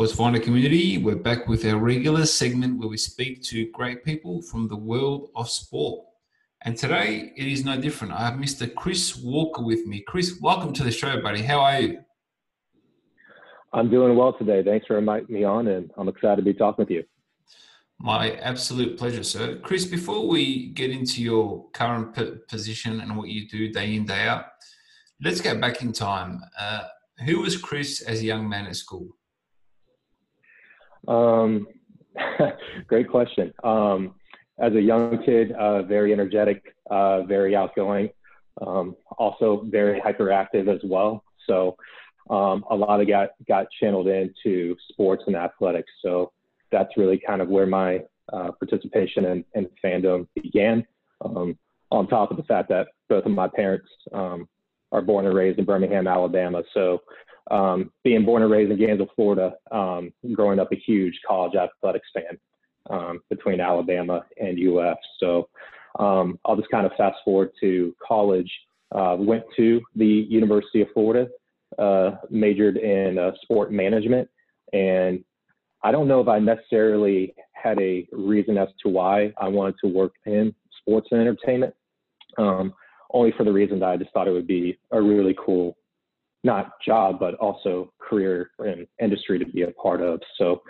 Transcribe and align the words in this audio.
Sports 0.00 0.14
Finder 0.14 0.40
community, 0.40 0.96
we're 0.96 1.14
back 1.14 1.46
with 1.46 1.62
our 1.66 1.76
regular 1.76 2.24
segment 2.24 2.78
where 2.78 2.88
we 2.88 2.96
speak 2.96 3.42
to 3.42 3.70
great 3.72 4.02
people 4.02 4.40
from 4.40 4.66
the 4.66 4.74
world 4.74 5.28
of 5.36 5.50
sport. 5.50 6.06
And 6.62 6.74
today 6.74 7.34
it 7.36 7.46
is 7.46 7.66
no 7.66 7.78
different. 7.78 8.14
I 8.14 8.30
have 8.30 8.38
Mr. 8.40 8.74
Chris 8.74 9.14
Walker 9.14 9.62
with 9.62 9.86
me. 9.86 10.00
Chris, 10.00 10.38
welcome 10.40 10.72
to 10.72 10.84
the 10.84 10.90
show, 10.90 11.20
buddy. 11.20 11.42
How 11.42 11.60
are 11.60 11.80
you? 11.80 11.98
I'm 13.74 13.90
doing 13.90 14.16
well 14.16 14.32
today. 14.32 14.62
Thanks 14.62 14.86
for 14.86 14.96
inviting 14.96 15.34
me 15.34 15.44
on, 15.44 15.68
and 15.68 15.90
I'm 15.98 16.08
excited 16.08 16.36
to 16.36 16.42
be 16.50 16.54
talking 16.54 16.82
with 16.82 16.90
you. 16.90 17.04
My 17.98 18.30
absolute 18.36 18.96
pleasure, 18.96 19.22
sir. 19.22 19.58
Chris, 19.62 19.84
before 19.84 20.26
we 20.26 20.68
get 20.68 20.90
into 20.90 21.22
your 21.22 21.68
current 21.72 22.14
p- 22.14 22.36
position 22.48 23.02
and 23.02 23.18
what 23.18 23.28
you 23.28 23.46
do 23.46 23.70
day 23.70 23.96
in, 23.96 24.06
day 24.06 24.26
out, 24.26 24.46
let's 25.20 25.42
go 25.42 25.58
back 25.60 25.82
in 25.82 25.92
time. 25.92 26.40
Uh, 26.58 26.84
who 27.26 27.42
was 27.42 27.58
Chris 27.58 28.00
as 28.00 28.22
a 28.22 28.24
young 28.24 28.48
man 28.48 28.64
at 28.64 28.76
school? 28.76 29.14
Um, 31.08 31.66
great 32.86 33.08
question. 33.08 33.52
Um, 33.64 34.14
as 34.58 34.74
a 34.74 34.80
young 34.80 35.22
kid, 35.24 35.52
uh, 35.52 35.82
very 35.82 36.12
energetic, 36.12 36.74
uh, 36.90 37.22
very 37.22 37.56
outgoing, 37.56 38.10
um, 38.60 38.94
also 39.16 39.64
very 39.70 40.00
hyperactive 40.00 40.68
as 40.68 40.80
well. 40.84 41.24
So 41.46 41.76
um, 42.28 42.64
a 42.70 42.76
lot 42.76 43.00
of 43.00 43.08
got 43.08 43.30
got 43.48 43.66
channeled 43.80 44.08
into 44.08 44.76
sports 44.90 45.24
and 45.26 45.34
athletics. 45.34 45.90
So 46.02 46.32
that's 46.70 46.96
really 46.96 47.18
kind 47.18 47.40
of 47.40 47.48
where 47.48 47.66
my 47.66 48.02
uh, 48.32 48.52
participation 48.52 49.26
and, 49.26 49.44
and 49.54 49.68
fandom 49.82 50.26
began. 50.34 50.86
Um, 51.24 51.58
on 51.90 52.06
top 52.06 52.30
of 52.30 52.36
the 52.36 52.44
fact 52.44 52.68
that 52.68 52.88
both 53.08 53.26
of 53.26 53.32
my 53.32 53.48
parents 53.48 53.88
um, 54.12 54.48
are 54.92 55.02
born 55.02 55.26
and 55.26 55.34
raised 55.34 55.58
in 55.58 55.64
Birmingham, 55.64 56.06
Alabama. 56.06 56.62
So 56.72 57.02
um, 57.50 57.90
being 58.04 58.24
born 58.24 58.42
and 58.42 58.50
raised 58.50 58.70
in 58.70 58.78
Gainesville, 58.78 59.10
Florida, 59.16 59.54
um, 59.70 60.12
growing 60.32 60.58
up 60.58 60.72
a 60.72 60.76
huge 60.76 61.18
college 61.26 61.54
athletics 61.56 62.08
fan 62.14 62.38
um, 62.90 63.20
between 63.28 63.60
Alabama 63.60 64.22
and 64.40 64.58
UF. 64.58 64.98
So 65.18 65.48
um, 65.98 66.38
I'll 66.44 66.56
just 66.56 66.70
kind 66.70 66.86
of 66.86 66.92
fast 66.96 67.18
forward 67.24 67.50
to 67.60 67.94
college. 68.06 68.50
Uh, 68.92 69.16
went 69.18 69.44
to 69.56 69.80
the 69.94 70.26
University 70.28 70.80
of 70.80 70.88
Florida, 70.92 71.28
uh, 71.78 72.16
majored 72.28 72.76
in 72.76 73.18
uh, 73.18 73.30
sport 73.42 73.72
management, 73.72 74.28
and 74.72 75.24
I 75.82 75.92
don't 75.92 76.08
know 76.08 76.20
if 76.20 76.28
I 76.28 76.40
necessarily 76.40 77.34
had 77.52 77.78
a 77.80 78.06
reason 78.12 78.58
as 78.58 78.68
to 78.82 78.88
why 78.88 79.32
I 79.38 79.48
wanted 79.48 79.76
to 79.84 79.88
work 79.88 80.14
in 80.26 80.54
sports 80.80 81.08
and 81.12 81.20
entertainment. 81.20 81.74
Um, 82.36 82.74
only 83.12 83.32
for 83.36 83.44
the 83.44 83.52
reason 83.52 83.80
that 83.80 83.88
I 83.88 83.96
just 83.96 84.12
thought 84.12 84.28
it 84.28 84.32
would 84.32 84.46
be 84.46 84.78
a 84.92 85.00
really 85.00 85.36
cool 85.44 85.76
not 86.42 86.72
job, 86.84 87.18
but 87.20 87.34
also 87.34 87.92
career 87.98 88.50
and 88.58 88.86
industry 89.00 89.38
to 89.38 89.44
be 89.44 89.62
a 89.62 89.70
part 89.72 90.00
of. 90.00 90.20
So, 90.38 90.62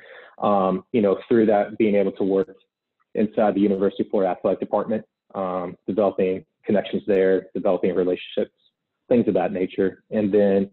um, 0.43 0.85
you 0.93 1.03
know, 1.03 1.19
through 1.29 1.47
that, 1.47 1.79
being 1.79 1.95
able 1.95 2.13
to 2.13 2.25
work 2.25 2.57
inside 3.15 3.55
the 3.55 3.61
University 3.61 4.05
of 4.05 4.11
Florida 4.11 4.31
Athletic 4.31 4.61
Department, 4.61 5.05
um, 5.35 5.77
developing 5.87 6.45
connections 6.65 7.03
there, 7.07 7.47
developing 7.55 7.95
relationships, 7.95 8.53
things 9.09 9.27
of 9.29 9.35
that 9.35 9.53
nature. 9.53 10.03
And 10.11 10.33
then 10.33 10.71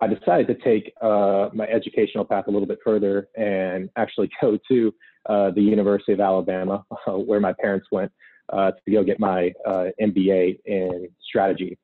I 0.00 0.06
decided 0.06 0.46
to 0.48 0.54
take 0.54 0.92
uh, 1.00 1.48
my 1.52 1.66
educational 1.66 2.24
path 2.24 2.44
a 2.48 2.50
little 2.50 2.68
bit 2.68 2.78
further 2.84 3.28
and 3.36 3.88
actually 3.96 4.30
go 4.40 4.58
to 4.68 4.94
uh, 5.28 5.50
the 5.50 5.62
University 5.62 6.12
of 6.12 6.20
Alabama, 6.20 6.84
uh, 7.06 7.12
where 7.12 7.40
my 7.40 7.52
parents 7.60 7.88
went 7.90 8.12
uh, 8.52 8.70
to 8.70 8.92
go 8.92 9.04
get 9.04 9.20
my 9.20 9.52
uh, 9.66 9.86
MBA 10.00 10.60
in 10.64 11.08
strategy. 11.22 11.78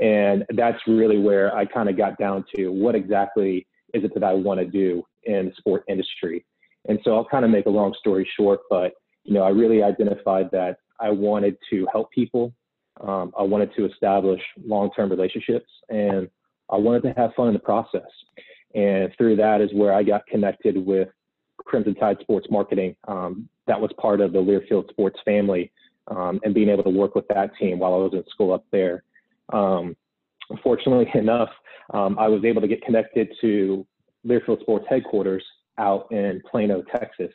And 0.00 0.44
that's 0.54 0.78
really 0.86 1.18
where 1.18 1.54
I 1.54 1.64
kind 1.64 1.88
of 1.88 1.96
got 1.96 2.18
down 2.18 2.44
to 2.54 2.68
what 2.68 2.94
exactly 2.94 3.66
is 3.92 4.04
it 4.04 4.14
that 4.14 4.24
I 4.24 4.32
want 4.32 4.60
to 4.60 4.66
do 4.66 5.02
in 5.24 5.46
the 5.46 5.52
sport 5.58 5.84
industry. 5.88 6.44
And 6.88 6.98
so 7.04 7.16
I'll 7.16 7.24
kind 7.24 7.44
of 7.44 7.50
make 7.50 7.66
a 7.66 7.70
long 7.70 7.94
story 7.98 8.28
short, 8.36 8.60
but 8.70 8.92
you 9.24 9.34
know, 9.34 9.42
I 9.42 9.50
really 9.50 9.82
identified 9.82 10.50
that 10.52 10.78
I 10.98 11.10
wanted 11.10 11.56
to 11.70 11.86
help 11.92 12.10
people. 12.10 12.52
Um, 13.00 13.32
I 13.38 13.42
wanted 13.42 13.74
to 13.76 13.86
establish 13.86 14.40
long-term 14.64 15.10
relationships, 15.10 15.68
and 15.88 16.28
I 16.70 16.76
wanted 16.76 17.02
to 17.02 17.12
have 17.16 17.34
fun 17.34 17.48
in 17.48 17.54
the 17.54 17.60
process. 17.60 18.08
And 18.74 19.12
through 19.16 19.36
that 19.36 19.60
is 19.60 19.70
where 19.72 19.92
I 19.92 20.02
got 20.02 20.26
connected 20.26 20.76
with 20.76 21.08
Crimson 21.58 21.94
Tide 21.94 22.18
Sports 22.20 22.46
Marketing. 22.50 22.94
Um, 23.08 23.48
that 23.66 23.80
was 23.80 23.90
part 23.98 24.20
of 24.20 24.32
the 24.32 24.38
Learfield 24.38 24.88
Sports 24.90 25.18
family, 25.24 25.72
um, 26.08 26.40
and 26.44 26.54
being 26.54 26.68
able 26.68 26.84
to 26.84 26.90
work 26.90 27.14
with 27.14 27.28
that 27.28 27.56
team 27.56 27.78
while 27.78 27.94
I 27.94 27.98
was 27.98 28.12
in 28.14 28.24
school 28.30 28.52
up 28.52 28.64
there. 28.70 29.02
Um, 29.52 29.96
fortunately 30.62 31.10
enough, 31.18 31.50
um, 31.92 32.18
I 32.18 32.28
was 32.28 32.44
able 32.44 32.60
to 32.60 32.68
get 32.68 32.82
connected 32.82 33.28
to 33.40 33.86
Learfield 34.26 34.60
Sports 34.60 34.86
headquarters 34.88 35.44
out 35.78 36.06
in 36.10 36.40
Plano, 36.50 36.82
Texas. 36.90 37.32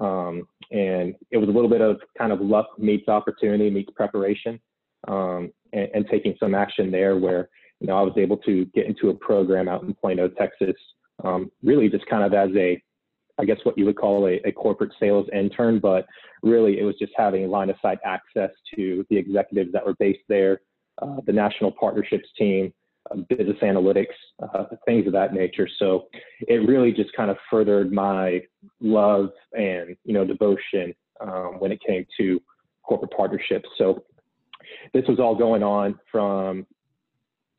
Um, 0.00 0.48
and 0.72 1.14
it 1.30 1.38
was 1.38 1.48
a 1.48 1.52
little 1.52 1.68
bit 1.68 1.80
of 1.80 2.00
kind 2.18 2.32
of 2.32 2.40
luck 2.40 2.66
meets 2.78 3.08
opportunity 3.08 3.70
meets 3.70 3.90
preparation, 3.94 4.58
um, 5.06 5.52
and, 5.72 5.88
and, 5.94 6.06
taking 6.10 6.34
some 6.40 6.52
action 6.54 6.90
there 6.90 7.16
where 7.16 7.48
you 7.78 7.86
know 7.86 7.96
I 7.96 8.02
was 8.02 8.14
able 8.16 8.38
to 8.38 8.64
get 8.74 8.86
into 8.86 9.10
a 9.10 9.14
program 9.14 9.68
out 9.68 9.84
in 9.84 9.94
Plano, 9.94 10.26
Texas, 10.26 10.74
um, 11.22 11.48
really 11.62 11.88
just 11.88 12.06
kind 12.06 12.24
of 12.24 12.34
as 12.34 12.50
a 12.56 12.82
I 13.38 13.44
guess 13.44 13.58
what 13.64 13.76
you 13.78 13.84
would 13.84 13.96
call 13.96 14.26
a, 14.26 14.40
a, 14.44 14.52
corporate 14.52 14.92
sales 14.98 15.28
intern, 15.32 15.80
but 15.80 16.06
really 16.42 16.78
it 16.78 16.84
was 16.84 16.94
just 16.98 17.12
having 17.16 17.48
line 17.48 17.68
of 17.68 17.76
sight 17.82 17.98
access 18.04 18.50
to 18.74 19.04
the 19.10 19.16
executives 19.16 19.72
that 19.72 19.84
were 19.84 19.94
based 19.98 20.22
there, 20.28 20.60
uh, 21.04 21.20
the 21.26 21.32
national 21.32 21.72
partnerships 21.72 22.28
team, 22.38 22.72
uh, 23.10 23.16
business 23.28 23.58
analytics, 23.62 24.14
uh, 24.42 24.64
things 24.86 25.06
of 25.06 25.12
that 25.12 25.34
nature. 25.34 25.68
So 25.78 26.06
it 26.40 26.66
really 26.66 26.92
just 26.92 27.12
kind 27.14 27.30
of 27.30 27.36
furthered 27.50 27.92
my 27.92 28.40
love 28.80 29.30
and 29.52 29.96
you 30.04 30.14
know 30.14 30.24
devotion 30.24 30.94
um, 31.20 31.56
when 31.58 31.72
it 31.72 31.80
came 31.86 32.06
to 32.18 32.40
corporate 32.82 33.12
partnerships. 33.16 33.68
So 33.76 34.04
this 34.92 35.04
was 35.08 35.18
all 35.20 35.34
going 35.34 35.62
on 35.62 35.98
from 36.10 36.66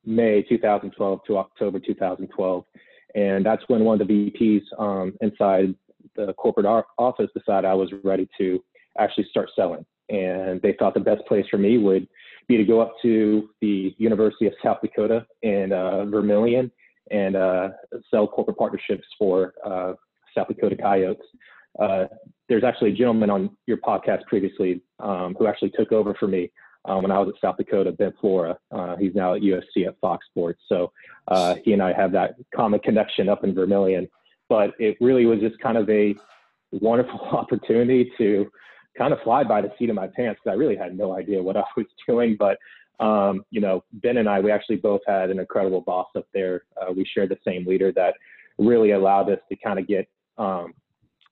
May 0.05 0.41
2012 0.44 1.19
to 1.28 1.38
October 1.38 1.79
2012, 1.79 2.66
and 3.13 3.45
that's 3.45 3.63
when 3.67 3.84
one 3.84 4.01
of 4.01 4.07
the 4.07 4.13
VPs 4.13 4.63
um, 4.79 5.13
inside 5.22 5.75
the 6.16 6.34
corporate 6.34 6.66
office 6.97 7.29
decided 7.35 7.67
I 7.67 7.73
was 7.73 7.91
ready 8.03 8.28
to 8.38 8.63
actually 8.97 9.28
start 9.29 9.50
selling. 9.55 9.85
And 10.09 10.61
they 10.61 10.73
thought 10.78 10.94
the 10.94 11.00
best 11.00 11.25
place 11.28 11.45
for 11.50 11.57
me 11.57 11.78
would 11.78 12.07
be 12.47 12.57
to 12.57 12.63
go 12.63 12.81
up 12.81 12.94
to 13.01 13.50
the 13.61 13.95
University 13.97 14.47
of 14.47 14.53
South 14.63 14.78
Dakota 14.81 15.25
in 15.41 15.72
uh, 15.72 16.06
Vermillion 16.06 16.72
and 17.11 17.35
uh, 17.35 17.69
sell 18.09 18.28
corporate 18.28 18.57
partnerships 18.57 19.06
for 19.17 19.53
uh, 19.66 19.94
South 20.35 20.47
Dakota 20.47 20.75
Coyotes. 20.75 21.25
Uh, 21.79 22.05
there's 22.47 22.63
actually 22.63 22.91
a 22.91 22.95
gentleman 22.95 23.29
on 23.29 23.55
your 23.67 23.78
podcast 23.78 24.23
previously 24.28 24.81
um, 25.00 25.35
who 25.38 25.47
actually 25.47 25.72
took 25.72 25.91
over 25.91 26.13
for 26.19 26.28
me 26.28 26.51
uh, 26.85 26.97
when 26.97 27.11
I 27.11 27.19
was 27.19 27.29
at 27.29 27.41
South 27.41 27.57
Dakota, 27.57 27.91
Ben 27.91 28.13
Flora. 28.22 28.57
Uh, 28.72 28.95
he's 28.97 29.16
now 29.16 29.34
at 29.34 29.41
USC 29.41 29.88
at 29.88 30.00
Fox 30.00 30.25
Sports. 30.28 30.61
So 30.67 30.91
he 31.63 31.73
and 31.73 31.81
I 31.81 31.94
have 31.94 32.11
that 32.13 32.35
common 32.55 32.79
connection 32.79 33.29
up 33.29 33.44
in 33.44 33.53
Vermillion. 33.53 34.07
But 34.47 34.72
it 34.79 34.95
really 35.01 35.25
was 35.25 35.40
just 35.40 35.59
kind 35.59 35.78
of 35.78 35.90
a 35.90 36.16
wonderful 36.72 37.19
opportunity 37.31 38.11
to 38.17 38.49
kind 38.97 39.13
of 39.13 39.19
fly 39.23 39.43
by 39.43 39.61
the 39.61 39.71
seat 39.77 39.89
of 39.89 39.95
my 39.95 40.07
pants 40.07 40.39
because 40.43 40.55
I 40.55 40.59
really 40.59 40.75
had 40.75 40.97
no 40.97 41.13
idea 41.13 41.41
what 41.41 41.57
I 41.57 41.63
was 41.75 41.85
doing. 42.07 42.37
But 42.37 42.57
um, 43.03 43.43
you 43.51 43.61
know, 43.61 43.83
Ben 43.93 44.17
and 44.17 44.29
I, 44.29 44.39
we 44.39 44.51
actually 44.51 44.77
both 44.77 45.01
had 45.05 45.29
an 45.29 45.39
incredible 45.39 45.81
boss 45.81 46.07
up 46.15 46.27
there. 46.33 46.63
Uh, 46.81 46.93
we 46.93 47.05
shared 47.05 47.29
the 47.29 47.37
same 47.45 47.65
leader 47.65 47.91
that 47.93 48.15
really 48.57 48.91
allowed 48.91 49.29
us 49.29 49.39
to 49.49 49.55
kind 49.57 49.79
of 49.79 49.87
get 49.87 50.07
um, 50.37 50.73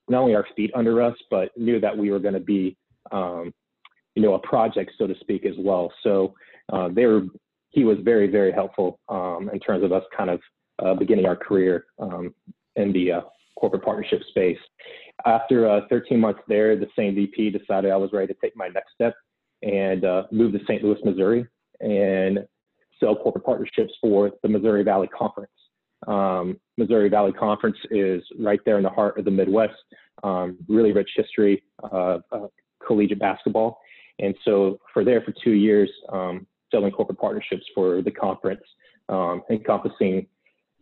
not 0.08 0.20
only 0.20 0.34
our 0.34 0.46
feet 0.54 0.70
under 0.74 1.00
us, 1.02 1.16
but 1.30 1.56
knew 1.56 1.80
that 1.80 1.96
we 1.96 2.10
were 2.10 2.18
going 2.18 2.34
to 2.34 2.40
be, 2.40 2.76
um, 3.12 3.52
you 4.14 4.22
know, 4.22 4.34
a 4.34 4.38
project, 4.40 4.92
so 4.98 5.06
to 5.06 5.14
speak, 5.20 5.46
as 5.46 5.54
well. 5.58 5.92
So 6.02 6.34
uh, 6.72 6.88
they 6.88 7.06
were. 7.06 7.22
He 7.70 7.82
was 7.82 7.98
very, 8.04 8.28
very 8.28 8.52
helpful 8.52 9.00
um, 9.08 9.50
in 9.52 9.58
terms 9.58 9.82
of 9.82 9.90
us 9.90 10.04
kind 10.16 10.30
of 10.30 10.40
uh, 10.78 10.94
beginning 10.94 11.26
our 11.26 11.34
career 11.34 11.86
um, 11.98 12.32
in 12.76 12.92
the 12.92 13.10
uh, 13.10 13.20
corporate 13.56 13.82
partnership 13.82 14.22
space. 14.28 14.58
After 15.26 15.68
uh, 15.68 15.80
13 15.88 16.18
months 16.18 16.40
there, 16.48 16.76
the 16.76 16.88
same 16.96 17.14
VP 17.14 17.50
decided 17.50 17.90
I 17.90 17.96
was 17.96 18.12
ready 18.12 18.32
to 18.32 18.38
take 18.40 18.56
my 18.56 18.68
next 18.68 18.94
step 18.94 19.14
and 19.62 20.04
uh, 20.04 20.24
move 20.30 20.52
to 20.52 20.58
St. 20.64 20.82
Louis, 20.82 20.98
Missouri, 21.04 21.46
and 21.80 22.40
sell 23.00 23.16
corporate 23.16 23.44
partnerships 23.44 23.92
for 24.00 24.32
the 24.42 24.48
Missouri 24.48 24.82
Valley 24.82 25.08
Conference. 25.08 25.50
Um, 26.06 26.58
Missouri 26.76 27.08
Valley 27.08 27.32
Conference 27.32 27.76
is 27.90 28.22
right 28.38 28.60
there 28.66 28.76
in 28.76 28.82
the 28.82 28.90
heart 28.90 29.18
of 29.18 29.24
the 29.24 29.30
Midwest. 29.30 29.74
Um, 30.22 30.58
really 30.68 30.92
rich 30.92 31.10
history 31.16 31.62
of 31.82 32.22
uh, 32.30 32.46
collegiate 32.86 33.18
basketball. 33.18 33.78
And 34.18 34.34
so 34.44 34.78
for 34.92 35.04
there 35.04 35.22
for 35.22 35.32
two 35.42 35.52
years, 35.52 35.90
um, 36.12 36.46
selling 36.70 36.92
corporate 36.92 37.18
partnerships 37.18 37.64
for 37.74 38.02
the 38.02 38.10
conference, 38.10 38.62
um, 39.08 39.42
encompassing 39.50 40.26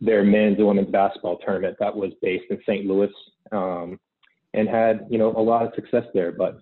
their 0.01 0.23
men's 0.23 0.57
and 0.57 0.67
women's 0.67 0.89
basketball 0.89 1.37
tournament 1.37 1.77
that 1.79 1.95
was 1.95 2.11
based 2.21 2.45
in 2.49 2.59
St. 2.67 2.85
Louis, 2.85 3.09
um, 3.51 3.99
and 4.53 4.67
had 4.67 5.07
you 5.09 5.17
know 5.17 5.33
a 5.35 5.41
lot 5.41 5.65
of 5.65 5.73
success 5.75 6.03
there. 6.13 6.31
But 6.31 6.59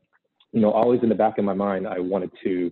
you 0.51 0.61
know, 0.61 0.71
always 0.71 1.01
in 1.03 1.09
the 1.09 1.15
back 1.15 1.37
of 1.37 1.45
my 1.45 1.53
mind, 1.53 1.87
I 1.87 1.99
wanted 1.99 2.31
to 2.43 2.71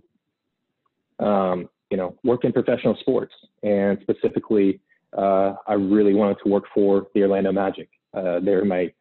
um, 1.18 1.68
you 1.90 1.96
know 1.96 2.16
work 2.24 2.44
in 2.44 2.52
professional 2.52 2.96
sports, 3.00 3.32
and 3.62 3.98
specifically, 4.02 4.80
uh, 5.16 5.54
I 5.66 5.74
really 5.74 6.14
wanted 6.14 6.38
to 6.44 6.50
work 6.50 6.64
for 6.74 7.06
the 7.14 7.22
Orlando 7.22 7.52
Magic. 7.52 7.88
Uh, 8.12 8.40
they're 8.40 8.64
my 8.64 8.92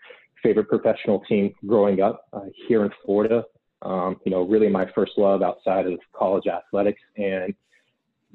favorite 0.44 0.70
professional 0.70 1.22
team 1.28 1.54
growing 1.66 2.02
up 2.02 2.28
uh, 2.34 2.42
here 2.68 2.86
in 2.86 2.92
Florida. 3.06 3.44
Um, 3.82 4.18
you 4.26 4.32
know, 4.32 4.42
really 4.42 4.70
my 4.70 4.86
first 4.94 5.14
love 5.18 5.42
outside 5.42 5.86
of 5.88 6.00
college 6.14 6.46
athletics. 6.48 7.02
And 7.18 7.54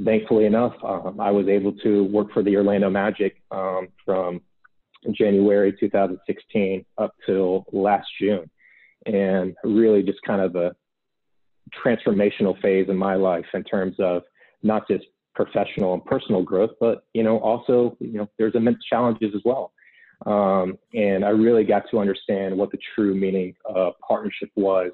thankfully 0.04 0.46
enough, 0.46 0.74
um, 0.82 1.20
I 1.20 1.30
was 1.30 1.48
able 1.48 1.72
to 1.82 2.04
work 2.04 2.32
for 2.32 2.42
the 2.42 2.56
Orlando 2.56 2.90
Magic 2.90 3.36
um, 3.50 3.88
from 4.04 4.40
January 5.12 5.74
2016 5.78 6.84
up 6.98 7.14
till 7.26 7.66
last 7.72 8.06
June. 8.20 8.48
And 9.06 9.54
really 9.64 10.02
just 10.02 10.20
kind 10.26 10.40
of 10.40 10.56
a 10.56 10.74
transformational 11.84 12.60
phase 12.60 12.88
in 12.88 12.96
my 12.96 13.14
life 13.14 13.44
in 13.52 13.64
terms 13.64 13.96
of 13.98 14.22
not 14.62 14.88
just 14.88 15.04
professional 15.34 15.94
and 15.94 16.04
personal 16.04 16.42
growth, 16.42 16.70
but 16.80 17.04
you 17.12 17.22
know, 17.22 17.38
also, 17.38 17.96
you 18.00 18.18
know, 18.18 18.28
there's 18.38 18.54
immense 18.54 18.78
challenges 18.88 19.34
as 19.34 19.42
well. 19.44 19.72
Um, 20.26 20.78
and 20.94 21.24
I 21.24 21.30
really 21.30 21.64
got 21.64 21.84
to 21.90 21.98
understand 21.98 22.56
what 22.56 22.70
the 22.70 22.78
true 22.94 23.14
meaning 23.14 23.54
of 23.64 23.94
partnership 24.06 24.50
was 24.56 24.92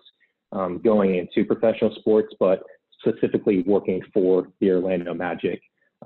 um, 0.53 0.81
going 0.83 1.17
into 1.17 1.45
professional 1.45 1.95
sports, 1.97 2.35
but 2.41 2.63
specifically 3.01 3.63
working 3.63 4.01
for 4.13 4.49
the 4.61 4.71
Orlando 4.71 5.15
Magic. 5.15 5.61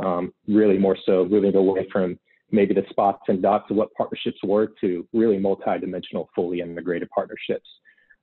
Um, 0.04 0.34
really 0.48 0.76
more 0.76 0.96
so 1.06 1.24
moving 1.24 1.54
away 1.54 1.86
from 1.92 2.18
maybe 2.50 2.74
the 2.74 2.84
spots 2.90 3.22
and 3.28 3.42
dots 3.42 3.70
of 3.70 3.76
what 3.76 3.92
partnerships 3.94 4.38
were 4.44 4.72
to 4.80 5.06
really 5.12 5.38
multi-dimensional, 5.38 6.28
fully 6.34 6.60
integrated 6.60 7.08
partnerships. 7.10 7.68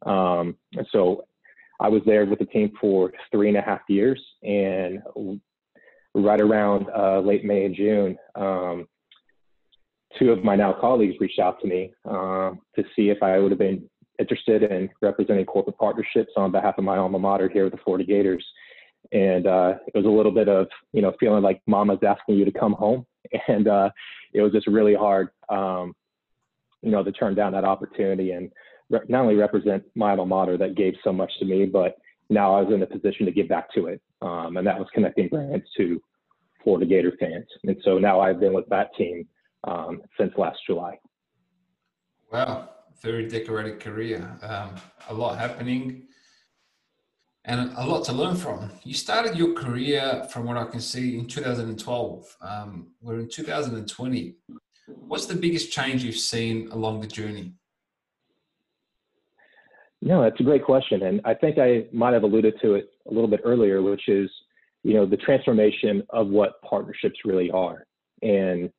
Um, 0.06 0.56
so 0.92 1.26
I 1.80 1.90
was 1.90 2.02
there 2.06 2.26
with 2.26 2.40
the 2.40 2.46
team 2.46 2.72
for 2.80 3.12
three 3.32 3.50
and 3.50 3.58
a 3.58 3.62
half 3.62 3.82
years, 3.90 4.22
and 4.44 5.02
right 6.14 6.42
around 6.42 6.88
uh, 6.96 7.20
late 7.20 7.44
May 7.44 7.66
and 7.66 7.76
June, 7.76 8.18
um, 8.36 8.88
two 10.20 10.32
of 10.32 10.44
my 10.44 10.56
now 10.56 10.74
colleagues 10.74 11.16
reached 11.20 11.40
out 11.40 11.60
to 11.62 11.68
me 11.68 11.94
uh, 12.06 12.52
to 12.76 12.84
see 12.96 13.10
if 13.10 13.24
I 13.24 13.40
would 13.40 13.52
have 13.52 13.60
been 13.60 13.90
interested 14.20 14.64
in 14.64 14.90
representing 15.02 15.46
corporate 15.46 15.78
partnerships 15.78 16.34
on 16.38 16.52
behalf 16.52 16.78
of 16.78 16.84
my 16.84 16.98
alma 16.98 17.18
mater 17.18 17.50
here 17.50 17.64
with 17.64 17.74
the 17.74 17.80
Florida 17.84 18.06
Gators. 18.06 18.46
And 19.12 19.48
uh, 19.48 19.74
it 19.88 19.96
was 19.96 20.06
a 20.06 20.10
little 20.10 20.32
bit 20.32 20.48
of, 20.48 20.68
you 20.94 21.02
know, 21.02 21.14
feeling 21.20 21.44
like 21.44 21.62
mama's 21.68 22.00
asking 22.06 22.36
you 22.36 22.46
to 22.46 22.52
come 22.52 22.74
home. 22.74 23.06
And 23.48 23.68
uh, 23.68 23.92
it 24.34 24.42
was 24.42 24.52
just 24.52 24.68
really 24.68 24.96
hard, 24.96 25.30
um, 25.48 25.94
you 26.82 26.92
know, 26.92 27.02
to 27.02 27.12
turn 27.14 27.34
down 27.34 27.54
that 27.54 27.64
opportunity 27.64 28.32
and 28.32 28.52
re- 28.90 29.00
not 29.08 29.22
only 29.22 29.36
represent 29.36 29.84
my 29.96 30.10
alma 30.10 30.26
mater 30.26 30.58
that 30.58 30.76
gave 30.76 30.96
so 31.04 31.14
much 31.14 31.32
to 31.40 31.46
me, 31.46 31.66
but 31.66 31.96
now 32.30 32.54
I 32.54 32.62
was 32.62 32.74
in 32.74 32.82
a 32.82 32.86
position 32.86 33.26
to 33.28 33.32
give 33.32 33.48
back 33.48 33.72
to 33.76 33.86
it. 33.86 34.02
Um, 34.22 34.58
and 34.58 34.68
that 34.68 34.78
was 34.78 34.88
connecting 34.94 35.30
brands 35.30 35.66
to 35.78 36.02
Florida 36.64 36.86
Gator 36.86 37.14
fans. 37.20 37.46
And 37.64 37.78
so 37.86 38.00
now 38.00 38.20
I've 38.20 38.40
been 38.40 38.54
with 38.54 38.68
that 38.68 38.94
team 38.98 39.26
um, 39.66 40.02
since 40.20 40.34
last 40.36 40.60
July. 40.68 41.00
Wow 42.34 42.70
very 43.02 43.28
decorated 43.28 43.80
career. 43.80 44.38
Um, 44.44 44.76
a 45.10 45.14
lot 45.14 45.38
happening 45.38 46.04
and 47.46 47.72
a 47.76 47.86
lot 47.86 48.06
to 48.06 48.14
learn 48.14 48.36
from. 48.36 48.72
You 48.84 48.94
started 48.94 49.36
your 49.36 49.54
career, 49.54 50.28
from 50.32 50.46
what 50.46 50.58
I 50.58 50.66
can 50.66 50.80
see, 50.80 51.18
in 51.18 51.28
2012. 51.28 52.38
Um, 52.42 52.88
we're 53.02 53.20
in 53.20 53.30
2020. 53.30 54.36
What's 54.88 55.26
the 55.26 55.36
biggest 55.36 55.72
change 55.72 56.04
you've 56.04 56.16
seen 56.16 56.70
along 56.72 57.02
the 57.02 57.08
journey? 57.08 57.54
No, 60.02 60.24
that's 60.24 60.40
a 60.40 60.44
great 60.44 60.64
question. 60.64 61.04
And 61.04 61.22
I 61.26 61.34
think 61.34 61.58
I 61.58 61.86
might 61.92 62.14
have 62.14 62.24
alluded 62.24 62.56
to 62.62 62.76
it 62.76 62.90
a 63.10 63.14
little 63.14 63.30
bit 63.30 63.42
earlier, 63.44 63.82
which 63.82 64.08
is, 64.08 64.30
you 64.84 64.96
know, 64.96 65.06
the 65.06 65.18
transformation 65.18 66.04
of 66.10 66.28
what 66.28 66.62
partnerships 66.64 67.20
really 67.24 67.52
are. 67.52 67.86
And 68.24 68.72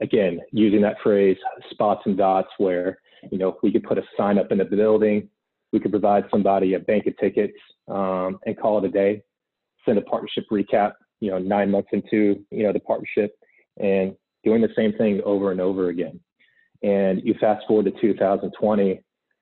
again, 0.00 0.40
using 0.50 0.80
that 0.82 0.96
phrase, 1.02 1.36
spots 1.70 2.02
and 2.06 2.16
dots, 2.16 2.48
where 2.58 2.98
you 3.30 3.38
know, 3.38 3.58
we 3.62 3.70
could 3.70 3.84
put 3.84 3.98
a 3.98 4.02
sign 4.16 4.38
up 4.38 4.50
in 4.50 4.58
the 4.58 4.64
building. 4.64 5.28
We 5.72 5.80
could 5.80 5.90
provide 5.90 6.24
somebody 6.30 6.74
a 6.74 6.78
bank 6.78 7.06
of 7.06 7.16
tickets 7.18 7.56
um, 7.88 8.38
and 8.46 8.58
call 8.58 8.78
it 8.78 8.84
a 8.84 8.88
day. 8.88 9.22
Send 9.84 9.98
a 9.98 10.02
partnership 10.02 10.44
recap, 10.50 10.92
you 11.20 11.30
know, 11.30 11.38
nine 11.38 11.70
months 11.70 11.88
into, 11.92 12.44
you 12.50 12.62
know, 12.64 12.72
the 12.72 12.80
partnership 12.80 13.34
and 13.78 14.14
doing 14.44 14.60
the 14.60 14.68
same 14.76 14.92
thing 14.94 15.20
over 15.24 15.50
and 15.50 15.60
over 15.60 15.88
again. 15.88 16.20
And 16.82 17.22
you 17.24 17.34
fast 17.40 17.66
forward 17.66 17.86
to 17.86 18.00
2020, 18.00 19.00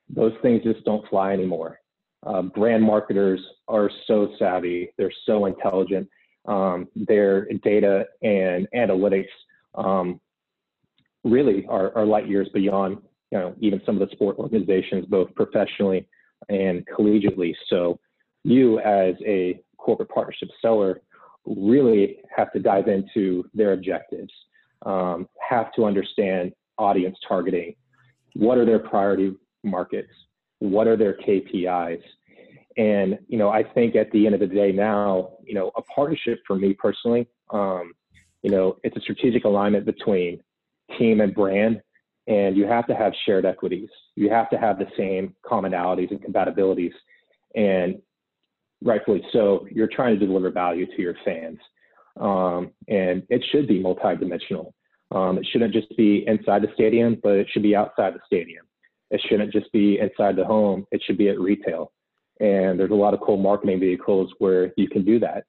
those 0.09 0.33
things 0.43 0.63
just 0.63 0.85
don't 0.85 1.07
fly 1.09 1.33
anymore. 1.33 1.81
Uh, 2.27 2.43
brand 2.43 2.83
marketers 2.83 3.41
are 3.67 3.91
so 4.07 4.29
savvy, 4.39 4.91
they're 4.99 5.13
so 5.25 5.47
intelligent. 5.47 6.09
Um, 6.47 6.89
their 6.95 7.47
data 7.65 8.07
and 8.23 8.69
analytics 8.75 9.29
um, 9.75 10.21
really 11.25 11.67
are, 11.69 11.97
are 11.97 12.05
light 12.05 12.29
years 12.29 12.49
beyond 12.53 12.99
you 13.31 13.39
know, 13.39 13.55
even 13.61 13.81
some 13.87 14.01
of 14.01 14.09
the 14.09 14.15
sport 14.15 14.37
organizations, 14.39 15.07
both 15.07 15.35
professionally 15.35 16.09
and 16.49 16.87
collegiately. 16.87 17.55
So 17.69 17.99
you 18.45 18.79
as 18.81 19.15
a 19.25 19.61
corporate 19.77 20.09
partnership 20.09 20.49
seller 20.61 21.01
really 21.47 22.19
have 22.35 22.53
to 22.53 22.59
dive 22.59 22.89
into 22.89 23.45
their 23.55 23.73
objectives, 23.73 24.33
um, 24.87 25.29
have 25.47 25.73
to 25.75 25.85
understand 25.85 26.53
audience 26.79 27.17
targeting, 27.27 27.75
what 28.35 28.59
are 28.59 28.65
their 28.65 28.79
priority 28.79 29.35
markets, 29.63 30.11
what 30.59 30.87
are 30.87 30.97
their 30.97 31.17
KPIs. 31.19 32.03
And, 32.77 33.19
you 33.29 33.37
know, 33.37 33.51
I 33.51 33.63
think 33.63 33.97
at 33.97 34.11
the 34.13 34.27
end 34.27 34.35
of 34.35 34.41
the 34.41 34.47
day 34.47 34.73
now, 34.73 35.33
you 35.45 35.55
know, 35.55 35.71
a 35.77 35.83
partnership 35.83 36.39
for 36.47 36.57
me 36.57 36.75
personally, 36.75 37.27
um, 37.53 37.93
you 38.43 38.51
know, 38.51 38.77
it's 38.85 38.97
a 38.97 39.01
strategic 39.01 39.45
alignment 39.45 39.85
between 39.85 40.41
team 40.99 41.21
and 41.21 41.35
brand 41.35 41.83
and 42.31 42.57
you 42.57 42.65
have 42.65 42.87
to 42.87 42.95
have 42.95 43.13
shared 43.27 43.45
equities. 43.45 43.89
You 44.15 44.31
have 44.31 44.49
to 44.51 44.57
have 44.57 44.79
the 44.79 44.87
same 44.97 45.35
commonalities 45.45 46.13
and 46.13 46.23
compatibilities. 46.23 46.93
And 47.57 48.01
rightfully 48.83 49.23
so, 49.33 49.67
you're 49.71 49.89
trying 49.89 50.17
to 50.19 50.27
deliver 50.27 50.51
value 50.51 50.87
to 50.87 51.03
your 51.03 51.17
fans. 51.25 51.59
Um, 52.21 52.71
and 52.87 53.25
it 53.31 53.45
should 53.51 53.67
be 53.67 53.83
multidimensional. 53.83 54.73
Um, 55.11 55.39
it 55.39 55.47
shouldn't 55.51 55.75
just 55.75 55.95
be 55.97 56.25
inside 56.29 56.63
the 56.63 56.71
stadium, 56.75 57.19
but 57.21 57.33
it 57.33 57.49
should 57.51 57.65
be 57.65 57.75
outside 57.75 58.15
the 58.15 58.21
stadium. 58.27 58.65
It 59.11 59.21
shouldn't 59.29 59.53
just 59.53 59.73
be 59.73 59.99
inside 59.99 60.37
the 60.37 60.45
home, 60.45 60.87
it 60.93 61.03
should 61.05 61.19
be 61.19 61.31
at 61.31 61.41
retail. 61.41 61.91
And 62.39 62.79
there's 62.79 62.93
a 62.93 62.95
lot 62.95 63.13
of 63.13 63.21
cool 63.21 63.39
marketing 63.39 63.81
vehicles 63.81 64.33
where 64.39 64.73
you 64.77 64.89
can 64.89 65.05
do 65.05 65.19
that. 65.19 65.45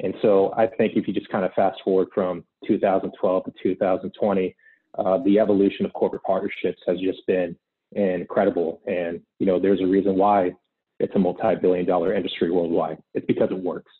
And 0.00 0.12
so 0.20 0.52
I 0.54 0.66
think 0.66 0.96
if 0.96 1.08
you 1.08 1.14
just 1.14 1.30
kind 1.30 1.46
of 1.46 1.52
fast 1.54 1.80
forward 1.82 2.08
from 2.14 2.44
2012 2.66 3.44
to 3.46 3.52
2020, 3.62 4.54
uh, 4.98 5.18
the 5.18 5.38
evolution 5.38 5.86
of 5.86 5.92
corporate 5.92 6.22
partnerships 6.22 6.80
has 6.86 6.98
just 7.00 7.26
been 7.26 7.56
incredible. 7.92 8.80
And, 8.86 9.20
you 9.38 9.46
know, 9.46 9.58
there's 9.58 9.80
a 9.80 9.86
reason 9.86 10.16
why 10.16 10.52
it's 10.98 11.14
a 11.14 11.18
multi-billion 11.18 11.86
dollar 11.86 12.14
industry 12.14 12.50
worldwide. 12.50 12.98
It's 13.14 13.26
because 13.26 13.50
it 13.50 13.58
works. 13.58 13.92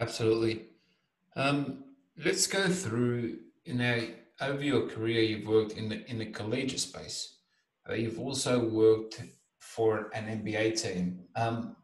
Absolutely. 0.00 0.66
Um, 1.36 1.84
let's 2.24 2.46
go 2.46 2.68
through 2.68 3.38
in 3.64 3.80
a 3.80 4.14
over 4.40 4.62
your 4.62 4.88
career. 4.88 5.22
You've 5.22 5.46
worked 5.46 5.72
in 5.72 5.88
the 5.88 6.04
in 6.10 6.18
the 6.18 6.26
collegiate 6.26 6.80
space. 6.80 7.36
Uh, 7.88 7.94
you've 7.94 8.18
also 8.18 8.68
worked 8.68 9.22
for 9.60 10.10
an 10.14 10.24
NBA 10.26 10.82
team. 10.82 11.20
Um, 11.36 11.76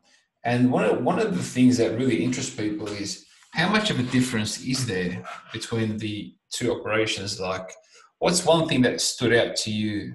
and 0.44 0.70
one 0.70 0.84
of, 0.84 1.02
one 1.02 1.18
of 1.18 1.36
the 1.36 1.42
things 1.42 1.76
that 1.78 1.96
really 1.96 2.22
interests 2.22 2.54
people 2.54 2.86
is 2.88 3.26
how 3.52 3.68
much 3.68 3.90
of 3.90 3.98
a 3.98 4.04
difference 4.04 4.60
is 4.64 4.86
there 4.86 5.24
between 5.52 5.98
the 5.98 6.34
two 6.50 6.72
operations? 6.72 7.40
Like, 7.40 7.70
what's 8.18 8.44
one 8.44 8.68
thing 8.68 8.82
that 8.82 9.00
stood 9.00 9.32
out 9.32 9.56
to 9.56 9.70
you 9.70 10.14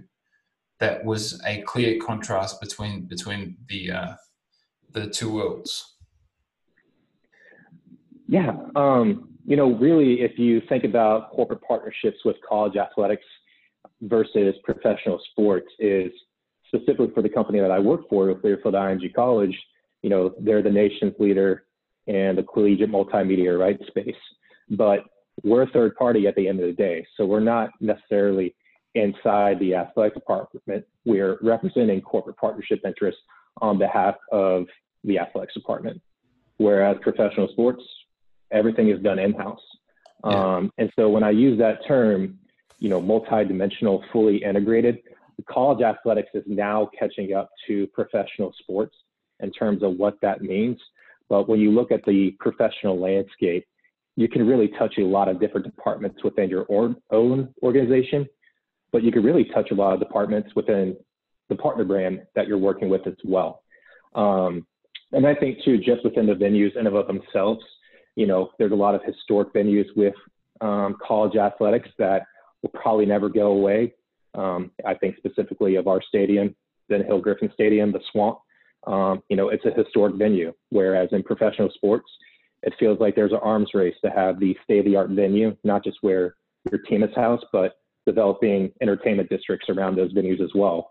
that 0.79 1.03
was 1.05 1.41
a 1.45 1.61
clear 1.61 1.99
contrast 1.99 2.59
between 2.59 3.05
between 3.05 3.57
the 3.67 3.91
uh, 3.91 4.13
the 4.91 5.07
two 5.07 5.33
worlds? 5.33 5.95
Yeah, 8.27 8.55
um, 8.75 9.29
you 9.45 9.55
know, 9.55 9.73
really, 9.75 10.21
if 10.21 10.39
you 10.39 10.61
think 10.69 10.83
about 10.85 11.31
corporate 11.31 11.61
partnerships 11.61 12.17
with 12.25 12.37
college 12.47 12.77
athletics 12.77 13.25
versus 14.01 14.55
professional 14.63 15.19
sports, 15.31 15.67
is 15.79 16.11
specifically 16.67 17.11
for 17.13 17.21
the 17.21 17.29
company 17.29 17.59
that 17.59 17.71
I 17.71 17.79
work 17.79 18.09
for, 18.09 18.33
Learfield 18.33 18.73
IMG 18.73 19.13
College. 19.13 19.55
You 20.01 20.09
know, 20.09 20.33
they're 20.39 20.61
the 20.61 20.71
nation's 20.71 21.13
leader 21.19 21.65
in 22.07 22.35
the 22.35 22.43
collegiate 22.43 22.91
multimedia 22.91 23.57
rights 23.57 23.85
space. 23.87 24.15
But 24.69 25.01
we're 25.43 25.63
a 25.63 25.69
third 25.71 25.95
party 25.95 26.27
at 26.27 26.35
the 26.35 26.47
end 26.47 26.59
of 26.59 26.67
the 26.67 26.73
day. 26.73 27.05
So 27.17 27.25
we're 27.25 27.39
not 27.39 27.71
necessarily 27.79 28.55
inside 28.95 29.59
the 29.59 29.75
athletic 29.75 30.13
department. 30.13 30.85
We're 31.05 31.37
representing 31.41 32.01
corporate 32.01 32.37
partnership 32.37 32.81
interests 32.85 33.21
on 33.61 33.77
behalf 33.79 34.15
of 34.31 34.65
the 35.03 35.17
athletics 35.19 35.53
department. 35.53 36.01
Whereas 36.57 36.97
professional 37.01 37.47
sports, 37.49 37.83
everything 38.51 38.89
is 38.89 39.01
done 39.01 39.19
in 39.19 39.33
house. 39.33 39.59
Yeah. 40.25 40.55
Um, 40.55 40.71
and 40.77 40.91
so 40.95 41.09
when 41.09 41.23
I 41.23 41.31
use 41.31 41.57
that 41.59 41.79
term, 41.87 42.37
you 42.79 42.89
know, 42.89 43.01
multidimensional, 43.01 44.01
fully 44.11 44.43
integrated, 44.43 44.99
college 45.49 45.81
athletics 45.81 46.29
is 46.33 46.43
now 46.45 46.89
catching 46.97 47.33
up 47.33 47.49
to 47.67 47.87
professional 47.87 48.53
sports 48.59 48.95
in 49.39 49.51
terms 49.51 49.83
of 49.83 49.97
what 49.97 50.17
that 50.21 50.41
means. 50.41 50.79
But 51.29 51.49
when 51.49 51.59
you 51.59 51.71
look 51.71 51.91
at 51.91 52.03
the 52.05 52.35
professional 52.39 52.99
landscape, 52.99 53.65
you 54.15 54.27
can 54.27 54.45
really 54.45 54.69
touch 54.79 54.95
a 54.97 55.01
lot 55.01 55.27
of 55.27 55.39
different 55.39 55.65
departments 55.65 56.23
within 56.23 56.49
your 56.49 56.65
own 56.69 57.49
organization, 57.63 58.27
but 58.91 59.03
you 59.03 59.11
can 59.11 59.23
really 59.23 59.45
touch 59.45 59.71
a 59.71 59.75
lot 59.75 59.93
of 59.93 59.99
departments 59.99 60.49
within 60.55 60.95
the 61.49 61.55
partner 61.55 61.83
brand 61.83 62.21
that 62.35 62.47
you're 62.47 62.57
working 62.57 62.89
with 62.89 63.05
as 63.07 63.15
well. 63.23 63.63
Um, 64.15 64.65
and 65.11 65.25
I 65.27 65.35
think 65.35 65.59
too, 65.63 65.77
just 65.77 66.03
within 66.03 66.27
the 66.27 66.33
venues 66.33 66.77
and 66.77 66.87
of 66.87 67.07
themselves, 67.07 67.63
you 68.15 68.27
know, 68.27 68.51
there's 68.59 68.71
a 68.71 68.75
lot 68.75 68.95
of 68.95 69.01
historic 69.03 69.53
venues 69.53 69.85
with 69.95 70.13
um, 70.61 70.95
college 71.05 71.35
athletics 71.35 71.89
that 71.97 72.23
will 72.61 72.69
probably 72.69 73.05
never 73.05 73.29
go 73.29 73.47
away. 73.47 73.93
Um, 74.35 74.71
I 74.85 74.93
think 74.95 75.17
specifically 75.17 75.75
of 75.75 75.87
our 75.87 76.01
stadium, 76.07 76.55
Ben 76.89 77.03
Hill 77.03 77.19
Griffin 77.19 77.51
Stadium, 77.53 77.91
the 77.91 77.99
Swamp. 78.11 78.39
Um, 78.85 79.23
you 79.29 79.37
know, 79.37 79.49
it's 79.49 79.65
a 79.65 79.71
historic 79.71 80.15
venue, 80.15 80.53
whereas 80.69 81.09
in 81.11 81.23
professional 81.23 81.69
sports, 81.73 82.09
it 82.63 82.73
feels 82.79 82.99
like 82.99 83.15
there's 83.15 83.31
an 83.31 83.39
arms 83.41 83.69
race 83.73 83.95
to 84.03 84.09
have 84.09 84.39
the 84.39 84.55
state 84.63 84.79
of 84.79 84.85
the 84.85 84.95
art 84.95 85.09
venue, 85.09 85.55
not 85.63 85.83
just 85.83 85.97
where 86.01 86.35
your 86.71 86.81
team 86.81 87.03
is 87.03 87.09
housed, 87.15 87.45
but 87.51 87.75
developing 88.05 88.71
entertainment 88.81 89.29
districts 89.29 89.67
around 89.69 89.95
those 89.95 90.13
venues 90.13 90.41
as 90.41 90.49
well. 90.55 90.89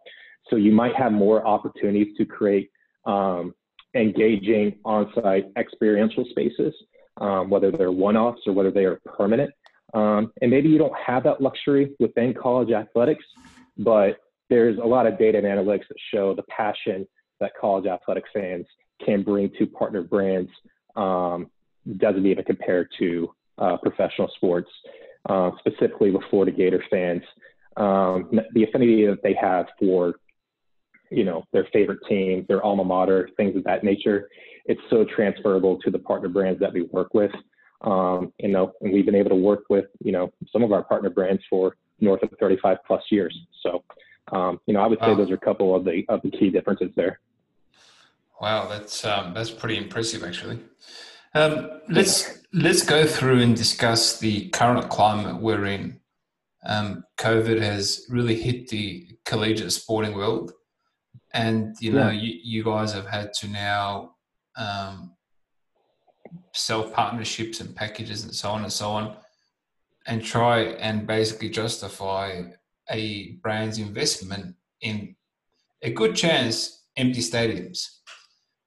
So 0.49 0.57
you 0.57 0.73
might 0.73 0.95
have 0.97 1.13
more 1.13 1.47
opportunities 1.47 2.17
to 2.19 2.25
create 2.25 2.71
um, 3.07 3.55
engaging 3.95 4.77
on-site 4.85 5.47
experiential 5.57 6.25
spaces, 6.31 6.75
um, 7.21 7.51
whether 7.51 7.71
they're 7.71 7.93
one-offs 7.93 8.43
or 8.47 8.53
whether 8.53 8.71
they 8.71 8.85
are 8.85 9.01
permanent. 9.05 9.51
Um, 9.95 10.33
and 10.41 10.51
maybe 10.51 10.69
you 10.69 10.79
don't 10.79 10.97
have 11.07 11.25
that 11.25 11.41
luxury 11.41 11.93
within 12.01 12.33
college 12.35 12.71
athletics, 12.71 13.25
but 13.79 14.19
there's 14.49 14.79
a 14.79 14.87
lot 14.87 15.07
of 15.07 15.19
data 15.19 15.39
and 15.39 15.47
analytics 15.47 15.89
that 15.89 15.97
show 16.13 16.35
the 16.35 16.43
passion 16.45 17.07
that 17.41 17.53
college 17.61 17.87
athletic 17.87 18.25
fans 18.33 18.67
can 19.05 19.23
bring 19.23 19.51
to 19.59 19.67
partner 19.67 20.03
brands 20.03 20.51
um, 20.97 21.51
doesn't 21.99 22.27
even 22.27 22.45
compare 22.45 22.89
to 22.99 23.35
uh, 23.59 23.77
professional 23.79 24.31
sports, 24.37 24.71
uh, 25.29 25.51
specifically 25.59 26.11
with 26.11 26.23
Florida 26.31 26.53
Gator 26.53 26.83
fans. 26.91 27.23
Um, 27.77 28.41
the 28.55 28.65
affinity 28.65 29.07
that 29.07 29.23
they 29.23 29.35
have 29.35 29.67
for, 29.79 30.15
you 31.11 31.25
know, 31.25 31.45
their 31.53 31.67
favorite 31.73 32.01
team, 32.09 32.45
their 32.49 32.63
alma 32.63 32.85
mater, 32.85 33.31
things 33.37 33.57
of 33.57 33.65
that 33.65 33.85
nature, 33.85 34.29
it's 34.67 34.81
so 34.91 35.05
transferable 35.05 35.79
to 35.81 35.91
the 35.91 35.99
partner 35.99 36.29
brands 36.29 36.61
that 36.61 36.73
we 36.73 36.83
work 36.83 37.15
with. 37.15 37.33
Um, 37.83 38.33
you 38.39 38.49
know, 38.49 38.73
and 38.81 38.93
we've 38.93 39.07
been 39.07 39.15
able 39.15 39.31
to 39.31 39.37
work 39.37 39.65
with, 39.69 39.87
you 40.05 40.13
know, 40.13 40.31
some 40.53 40.63
of 40.63 40.71
our 40.73 40.85
partner 40.85 41.11
brands 41.11 41.43
for 41.51 41.77
north 42.01 42.23
of 42.23 42.31
35 42.39 42.79
plus 42.87 43.03
years. 43.11 43.37
So, 43.63 43.83
um, 44.31 44.61
you 44.67 44.75
know, 44.75 44.81
I 44.81 44.87
would 44.87 45.01
say 45.01 45.09
wow. 45.09 45.17
those 45.17 45.31
are 45.31 45.35
a 45.35 45.41
couple 45.41 45.75
of 45.75 45.85
the 45.85 46.05
of 46.09 46.23
the 46.23 46.31
key 46.31 46.51
differences 46.51 46.91
there. 46.95 47.19
Wow, 48.41 48.69
that's 48.69 49.05
um, 49.05 49.35
that's 49.35 49.51
pretty 49.51 49.77
impressive, 49.77 50.23
actually. 50.25 50.59
Um, 51.35 51.81
let's 51.89 52.41
let's 52.53 52.85
go 52.85 53.07
through 53.07 53.41
and 53.41 53.57
discuss 53.57 54.19
the 54.19 54.49
current 54.51 54.91
climate 54.91 55.41
we're 55.41 55.65
in. 55.67 56.01
Um, 56.67 57.05
COVID 57.19 57.61
has 57.61 58.07
really 58.09 58.41
hit 58.41 58.69
the 58.69 59.09
collegiate 59.25 59.73
sporting 59.73 60.15
world, 60.15 60.53
and 61.33 61.75
you 61.81 61.93
know, 61.93 62.11
yeah. 62.11 62.21
you, 62.21 62.39
you 62.43 62.65
guys 62.65 62.93
have 62.93 63.07
had 63.07 63.33
to 63.35 63.49
now 63.49 64.15
um, 64.57 65.13
sell 66.53 66.85
partnerships 66.85 67.61
and 67.61 67.75
packages 67.75 68.25
and 68.25 68.35
so 68.35 68.51
on 68.51 68.63
and 68.63 68.73
so 68.73 68.91
on, 68.91 69.17
and 70.07 70.23
try 70.23 70.61
and 70.61 71.07
basically 71.07 71.49
justify 71.49 72.43
a 72.91 73.39
brand's 73.43 73.79
investment 73.79 74.55
in 74.83 75.17
a 75.83 75.91
good 75.93 76.15
chance 76.15 76.85
empty 76.97 77.21
stadiums. 77.21 77.87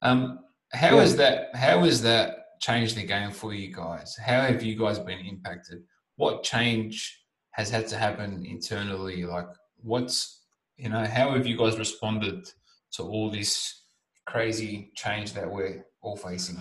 Um, 0.02 0.40
how 0.74 0.96
yeah. 0.96 1.04
is 1.04 1.16
that? 1.18 1.56
How 1.56 1.86
is 1.86 2.02
that 2.02 2.45
changed 2.60 2.96
the 2.96 3.06
game 3.06 3.32
for 3.32 3.54
you 3.54 3.74
guys? 3.74 4.16
How 4.18 4.42
have 4.42 4.64
you 4.64 4.76
guys 4.78 5.00
been 5.00 5.20
impacted? 5.20 5.84
What 6.16 6.44
change 6.44 7.22
has 7.52 7.70
had 7.70 7.88
to 7.88 7.98
happen 7.98 8.46
internally? 8.46 9.24
Like, 9.26 9.48
what's 9.82 10.46
you 10.78 10.90
know, 10.90 11.06
how 11.06 11.32
have 11.32 11.48
you 11.48 11.58
guys 11.58 11.80
responded 11.80 12.50
to 12.94 13.04
all 13.04 13.30
this 13.30 13.84
crazy 14.26 14.92
change 14.96 15.34
that 15.34 15.50
we're 15.50 15.86
all 16.02 16.18
facing? 16.18 16.58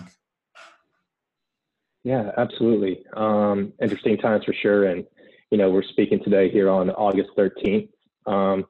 Yeah, 2.03 2.31
absolutely. 2.37 3.03
Um, 3.17 3.73
interesting 3.81 4.17
times 4.17 4.45
for 4.45 4.53
sure. 4.53 4.85
And, 4.87 5.05
you 5.51 5.57
know, 5.57 5.69
we're 5.69 5.83
speaking 5.83 6.23
today 6.23 6.49
here 6.49 6.69
on 6.69 6.91
August 6.91 7.29
13th. 7.37 7.89
Um, 8.25 8.65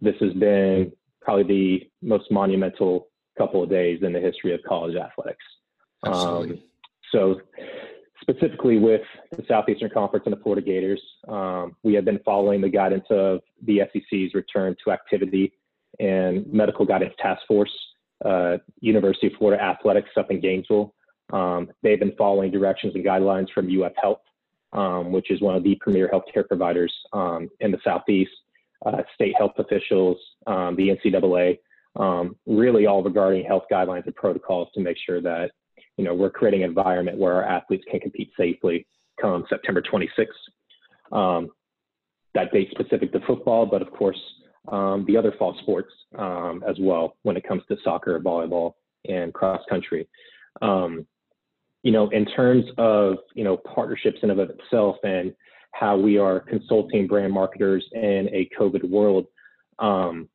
this 0.00 0.14
has 0.20 0.32
been 0.34 0.92
probably 1.22 1.44
the 1.44 2.06
most 2.06 2.30
monumental 2.30 3.08
couple 3.38 3.62
of 3.62 3.70
days 3.70 4.00
in 4.02 4.12
the 4.12 4.20
history 4.20 4.54
of 4.54 4.60
college 4.68 4.96
athletics. 4.96 5.44
Um, 6.06 6.58
so, 7.12 7.40
specifically 8.20 8.78
with 8.78 9.02
the 9.32 9.44
Southeastern 9.46 9.90
Conference 9.90 10.24
and 10.26 10.36
the 10.36 10.40
Florida 10.42 10.64
Gators, 10.64 11.00
um, 11.28 11.76
we 11.82 11.94
have 11.94 12.04
been 12.04 12.20
following 12.24 12.60
the 12.60 12.68
guidance 12.68 13.04
of 13.10 13.40
the 13.62 13.82
SEC's 13.92 14.34
return 14.34 14.74
to 14.84 14.92
activity 14.92 15.52
and 16.00 16.50
medical 16.52 16.84
guidance 16.84 17.14
task 17.18 17.42
force, 17.46 17.72
uh, 18.24 18.56
University 18.80 19.28
of 19.28 19.34
Florida 19.34 19.62
Athletics 19.62 20.10
up 20.16 20.30
in 20.30 20.40
Gainesville. 20.40 20.94
Um, 21.32 21.70
they've 21.82 21.98
been 21.98 22.14
following 22.16 22.50
directions 22.50 22.94
and 22.94 23.04
guidelines 23.04 23.50
from 23.52 23.68
UF 23.68 23.92
Health, 23.96 24.20
um, 24.72 25.12
which 25.12 25.30
is 25.30 25.40
one 25.40 25.54
of 25.54 25.62
the 25.62 25.76
premier 25.80 26.10
healthcare 26.12 26.46
providers 26.46 26.92
um, 27.12 27.48
in 27.60 27.70
the 27.70 27.78
Southeast, 27.84 28.32
uh, 28.84 29.02
state 29.14 29.34
health 29.38 29.52
officials, 29.58 30.18
um, 30.46 30.76
the 30.76 30.88
NCAA, 30.88 31.58
um, 31.96 32.36
really 32.46 32.86
all 32.86 33.02
regarding 33.02 33.44
health 33.44 33.64
guidelines 33.70 34.04
and 34.06 34.14
protocols 34.14 34.68
to 34.74 34.80
make 34.80 34.96
sure 35.06 35.20
that 35.20 35.52
you 35.96 36.04
know 36.04 36.14
we're 36.14 36.30
creating 36.30 36.62
an 36.62 36.70
environment 36.70 37.18
where 37.18 37.34
our 37.34 37.44
athletes 37.44 37.84
can 37.90 38.00
compete 38.00 38.30
safely 38.36 38.86
come 39.20 39.44
September 39.48 39.82
26th. 39.82 40.26
Um, 41.12 41.50
that 42.34 42.52
date 42.52 42.68
specific 42.72 43.12
to 43.12 43.20
football, 43.26 43.64
but 43.64 43.80
of 43.80 43.90
course 43.92 44.18
the 44.66 45.16
other 45.16 45.32
fall 45.38 45.56
sports 45.62 45.92
as 46.68 46.76
well 46.80 47.16
when 47.22 47.36
it 47.36 47.46
comes 47.46 47.62
to 47.68 47.76
soccer, 47.84 48.18
volleyball, 48.18 48.74
and 49.08 49.32
cross 49.32 49.60
country. 49.68 50.08
Um, 50.62 51.06
you 51.82 51.92
know, 51.92 52.08
in 52.10 52.24
terms 52.24 52.64
of, 52.78 53.16
you 53.34 53.44
know, 53.44 53.58
partnerships 53.58 54.18
in 54.22 54.30
of 54.30 54.38
itself 54.38 54.96
and 55.04 55.34
how 55.72 55.96
we 55.96 56.16
are 56.18 56.40
consulting 56.40 57.06
brand 57.06 57.32
marketers 57.32 57.84
in 57.92 58.28
a 58.32 58.48
COVID 58.58 58.88
world, 58.88 59.26
um, 59.80 60.28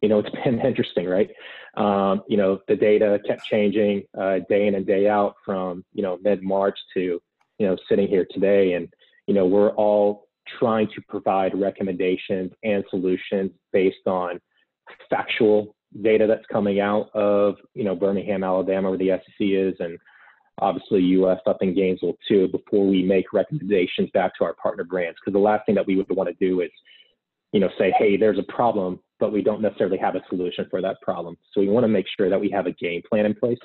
you 0.00 0.08
know, 0.08 0.20
it's 0.20 0.30
been 0.44 0.60
interesting, 0.60 1.06
right? 1.06 1.30
Um, 1.76 2.22
you 2.28 2.36
know, 2.36 2.60
the 2.68 2.76
data 2.76 3.20
kept 3.26 3.44
changing 3.44 4.02
uh, 4.18 4.38
day 4.48 4.66
in 4.66 4.74
and 4.74 4.86
day 4.86 5.08
out 5.08 5.34
from, 5.44 5.84
you 5.92 6.02
know, 6.02 6.18
mid-March 6.22 6.78
to, 6.94 7.20
you 7.58 7.66
know, 7.66 7.76
sitting 7.88 8.08
here 8.08 8.26
today. 8.30 8.74
And, 8.74 8.88
you 9.26 9.34
know, 9.34 9.46
we're 9.46 9.70
all 9.70 10.28
trying 10.58 10.88
to 10.88 11.02
provide 11.08 11.58
recommendations 11.58 12.50
and 12.64 12.84
solutions 12.90 13.52
based 13.72 14.06
on 14.06 14.40
factual 15.08 15.76
data 16.02 16.26
that's 16.26 16.46
coming 16.50 16.80
out 16.80 17.10
of, 17.14 17.56
you 17.74 17.84
know, 17.84 17.94
Birmingham, 17.94 18.44
Alabama, 18.44 18.90
where 18.90 18.98
the 18.98 19.10
SEC 19.10 19.40
is, 19.40 19.74
and 19.80 19.98
obviously 20.58 21.16
UF 21.16 21.38
up 21.46 21.58
in 21.62 21.74
Gainesville 21.74 22.18
too, 22.28 22.48
before 22.48 22.86
we 22.86 23.02
make 23.02 23.32
recommendations 23.32 24.10
back 24.12 24.32
to 24.36 24.44
our 24.44 24.54
partner 24.54 24.84
brands. 24.84 25.18
Because 25.20 25.34
the 25.34 25.40
last 25.40 25.66
thing 25.66 25.74
that 25.74 25.86
we 25.86 25.96
would 25.96 26.10
want 26.10 26.28
to 26.28 26.46
do 26.46 26.60
is, 26.60 26.70
you 27.52 27.60
know, 27.60 27.70
say, 27.78 27.92
hey, 27.98 28.16
there's 28.16 28.38
a 28.38 28.52
problem, 28.52 29.00
but 29.20 29.32
we 29.32 29.42
don't 29.42 29.60
necessarily 29.60 29.98
have 29.98 30.16
a 30.16 30.22
solution 30.28 30.66
for 30.70 30.82
that 30.82 31.00
problem. 31.02 31.36
So 31.52 31.60
we 31.60 31.68
want 31.68 31.84
to 31.84 31.88
make 31.88 32.06
sure 32.16 32.28
that 32.30 32.40
we 32.40 32.50
have 32.50 32.66
a 32.66 32.72
game 32.72 33.02
plan 33.08 33.26
in 33.26 33.34
place. 33.34 33.58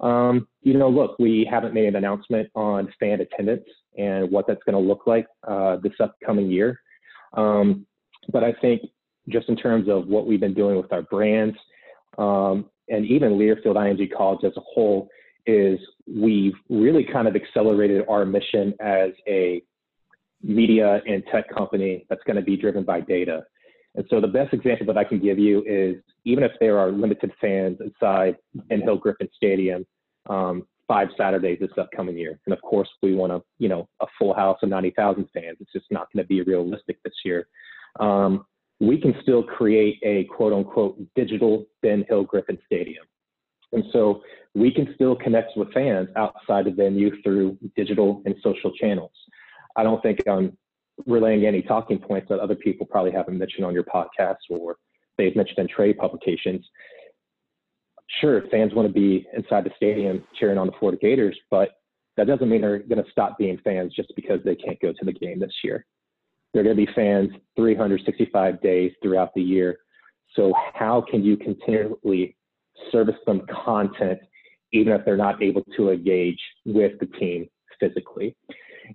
Um, 0.00 0.48
you 0.62 0.76
know, 0.76 0.88
look, 0.88 1.18
we 1.18 1.46
haven't 1.48 1.74
made 1.74 1.86
an 1.86 1.96
announcement 1.96 2.50
on 2.54 2.92
fan 2.98 3.20
attendance 3.20 3.64
and 3.96 4.30
what 4.30 4.46
that's 4.46 4.62
going 4.64 4.74
to 4.74 4.88
look 4.88 5.06
like 5.06 5.26
uh, 5.46 5.76
this 5.76 5.92
upcoming 6.00 6.50
year. 6.50 6.80
Um, 7.34 7.86
but 8.32 8.42
I 8.42 8.52
think 8.60 8.82
just 9.28 9.48
in 9.48 9.56
terms 9.56 9.88
of 9.88 10.08
what 10.08 10.26
we've 10.26 10.40
been 10.40 10.54
doing 10.54 10.76
with 10.76 10.92
our 10.92 11.02
brands 11.02 11.56
um, 12.18 12.66
and 12.88 13.06
even 13.06 13.32
Learfield 13.32 13.76
IMG 13.76 14.12
College 14.14 14.44
as 14.44 14.52
a 14.56 14.60
whole, 14.60 15.08
is 15.46 15.78
we've 16.06 16.54
really 16.68 17.04
kind 17.04 17.26
of 17.26 17.34
accelerated 17.34 18.04
our 18.08 18.24
mission 18.24 18.74
as 18.80 19.10
a 19.26 19.62
media 20.42 21.00
and 21.06 21.22
tech 21.32 21.48
company 21.52 22.06
that's 22.08 22.22
going 22.24 22.36
to 22.36 22.42
be 22.42 22.56
driven 22.56 22.84
by 22.84 23.00
data. 23.00 23.42
And 23.94 24.06
so 24.08 24.20
the 24.20 24.28
best 24.28 24.54
example 24.54 24.86
that 24.86 24.96
I 24.96 25.04
can 25.04 25.18
give 25.18 25.38
you 25.38 25.62
is 25.66 25.96
even 26.24 26.44
if 26.44 26.52
there 26.60 26.78
are 26.78 26.90
limited 26.90 27.32
fans 27.40 27.78
inside 27.80 28.36
Ben 28.68 28.80
Hill 28.80 28.96
Griffin 28.96 29.28
Stadium 29.36 29.86
um, 30.28 30.66
five 30.88 31.08
Saturdays 31.16 31.58
this 31.60 31.70
upcoming 31.78 32.16
year. 32.16 32.38
And 32.46 32.52
of 32.52 32.62
course, 32.62 32.88
we 33.02 33.14
want 33.14 33.32
a 33.32 33.42
you 33.58 33.68
know 33.68 33.88
a 34.00 34.06
full 34.18 34.34
house 34.34 34.58
of 34.62 34.68
90,000 34.68 35.28
fans. 35.34 35.58
It's 35.60 35.72
just 35.72 35.86
not 35.90 36.08
going 36.12 36.24
to 36.24 36.28
be 36.28 36.42
realistic 36.42 37.02
this 37.02 37.14
year. 37.24 37.46
Um, 38.00 38.46
we 38.80 39.00
can 39.00 39.14
still 39.22 39.42
create 39.42 39.98
a 40.02 40.24
quote 40.24 40.52
unquote 40.52 40.98
digital 41.14 41.66
Ben 41.82 42.04
Hill 42.08 42.24
Griffin 42.24 42.58
Stadium. 42.66 43.04
And 43.72 43.84
so 43.92 44.22
we 44.54 44.72
can 44.72 44.92
still 44.94 45.16
connect 45.16 45.56
with 45.56 45.72
fans 45.72 46.08
outside 46.16 46.66
the 46.66 46.72
venue 46.72 47.22
through 47.22 47.56
digital 47.74 48.22
and 48.26 48.34
social 48.42 48.72
channels. 48.72 49.12
I 49.76 49.82
don't 49.82 50.02
think 50.02 50.18
I'm 50.28 50.56
relaying 51.06 51.46
any 51.46 51.62
talking 51.62 51.98
points 51.98 52.28
that 52.28 52.38
other 52.38 52.54
people 52.54 52.86
probably 52.86 53.12
haven't 53.12 53.38
mentioned 53.38 53.64
on 53.64 53.74
your 53.74 53.84
podcast 53.84 54.36
or 54.50 54.76
they've 55.18 55.36
mentioned 55.36 55.58
in 55.58 55.68
trade 55.68 55.98
publications. 55.98 56.66
Sure, 58.20 58.42
fans 58.50 58.74
want 58.74 58.86
to 58.86 58.92
be 58.92 59.26
inside 59.36 59.64
the 59.64 59.70
stadium 59.76 60.22
cheering 60.38 60.58
on 60.58 60.66
the 60.66 60.72
Florida 60.78 60.98
Gators, 61.00 61.38
but 61.50 61.70
that 62.16 62.26
doesn't 62.26 62.48
mean 62.48 62.60
they're 62.60 62.80
going 62.80 63.02
to 63.02 63.10
stop 63.10 63.38
being 63.38 63.58
fans 63.64 63.94
just 63.94 64.12
because 64.14 64.40
they 64.44 64.54
can't 64.54 64.78
go 64.80 64.92
to 64.92 65.04
the 65.04 65.12
game 65.12 65.40
this 65.40 65.54
year. 65.64 65.86
They're 66.52 66.62
going 66.62 66.76
to 66.76 66.86
be 66.86 66.92
fans 66.92 67.30
365 67.56 68.60
days 68.60 68.92
throughout 69.02 69.32
the 69.34 69.42
year. 69.42 69.78
So, 70.34 70.52
how 70.74 71.04
can 71.10 71.24
you 71.24 71.36
continually 71.36 72.36
service 72.90 73.16
them 73.26 73.42
content 73.64 74.18
even 74.72 74.92
if 74.92 75.04
they're 75.04 75.16
not 75.16 75.42
able 75.42 75.62
to 75.76 75.90
engage 75.90 76.40
with 76.66 76.92
the 77.00 77.06
team 77.06 77.48
physically? 77.80 78.36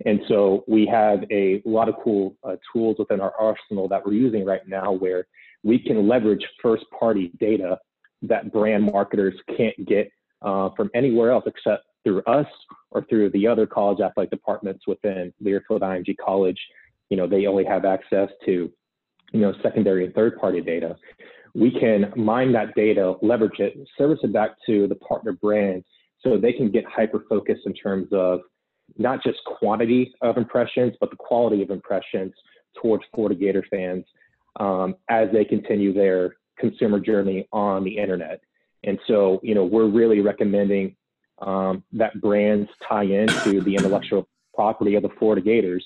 And 0.06 0.20
so, 0.28 0.64
we 0.68 0.86
have 0.86 1.24
a 1.30 1.62
lot 1.64 1.88
of 1.88 1.96
cool 2.02 2.36
uh, 2.44 2.56
tools 2.72 2.96
within 2.98 3.20
our 3.20 3.32
arsenal 3.38 3.88
that 3.88 4.04
we're 4.04 4.12
using 4.12 4.44
right 4.44 4.66
now 4.66 4.92
where 4.92 5.26
we 5.62 5.78
can 5.78 6.08
leverage 6.08 6.44
first 6.62 6.84
party 6.98 7.32
data 7.40 7.78
that 8.22 8.52
brand 8.52 8.84
marketers 8.84 9.34
can't 9.56 9.76
get 9.86 10.10
uh, 10.42 10.70
from 10.76 10.90
anywhere 10.94 11.30
else 11.30 11.44
except 11.46 11.84
through 12.04 12.22
us 12.22 12.46
or 12.90 13.04
through 13.04 13.30
the 13.30 13.46
other 13.46 13.66
college 13.66 14.00
athletic 14.00 14.30
departments 14.30 14.86
within 14.86 15.32
Learfield 15.42 15.80
IMG 15.80 16.16
College. 16.24 16.58
You 17.10 17.16
know, 17.16 17.26
they 17.26 17.46
only 17.46 17.64
have 17.64 17.84
access 17.84 18.28
to, 18.46 18.70
you 19.32 19.40
know, 19.40 19.52
secondary 19.62 20.04
and 20.04 20.14
third 20.14 20.38
party 20.38 20.60
data. 20.60 20.96
We 21.54 21.70
can 21.70 22.12
mine 22.16 22.52
that 22.52 22.74
data, 22.74 23.14
leverage 23.22 23.58
it, 23.58 23.74
service 23.96 24.20
it 24.22 24.32
back 24.32 24.50
to 24.66 24.86
the 24.86 24.94
partner 24.96 25.32
brand 25.32 25.84
so 26.22 26.36
they 26.36 26.52
can 26.52 26.70
get 26.70 26.84
hyper 26.84 27.24
focused 27.28 27.62
in 27.66 27.74
terms 27.74 28.08
of 28.12 28.40
not 28.96 29.22
just 29.22 29.38
quantity 29.44 30.14
of 30.22 30.36
impressions, 30.36 30.94
but 31.00 31.10
the 31.10 31.16
quality 31.16 31.62
of 31.62 31.70
impressions 31.70 32.32
towards 32.80 33.04
Florida 33.14 33.34
Gator 33.34 33.64
fans 33.70 34.04
um, 34.58 34.96
as 35.08 35.28
they 35.32 35.44
continue 35.44 35.92
their 35.92 36.36
consumer 36.58 37.00
journey 37.00 37.48
on 37.52 37.84
the 37.84 37.96
internet. 37.96 38.40
And 38.84 38.98
so, 39.06 39.40
you 39.42 39.54
know, 39.54 39.64
we're 39.64 39.88
really 39.88 40.20
recommending 40.20 40.96
um, 41.40 41.84
that 41.92 42.20
brands 42.20 42.68
tie 42.88 43.04
into 43.04 43.60
the 43.62 43.76
intellectual 43.76 44.28
property 44.54 44.94
of 44.96 45.02
the 45.02 45.10
Florida 45.18 45.40
Gators 45.40 45.84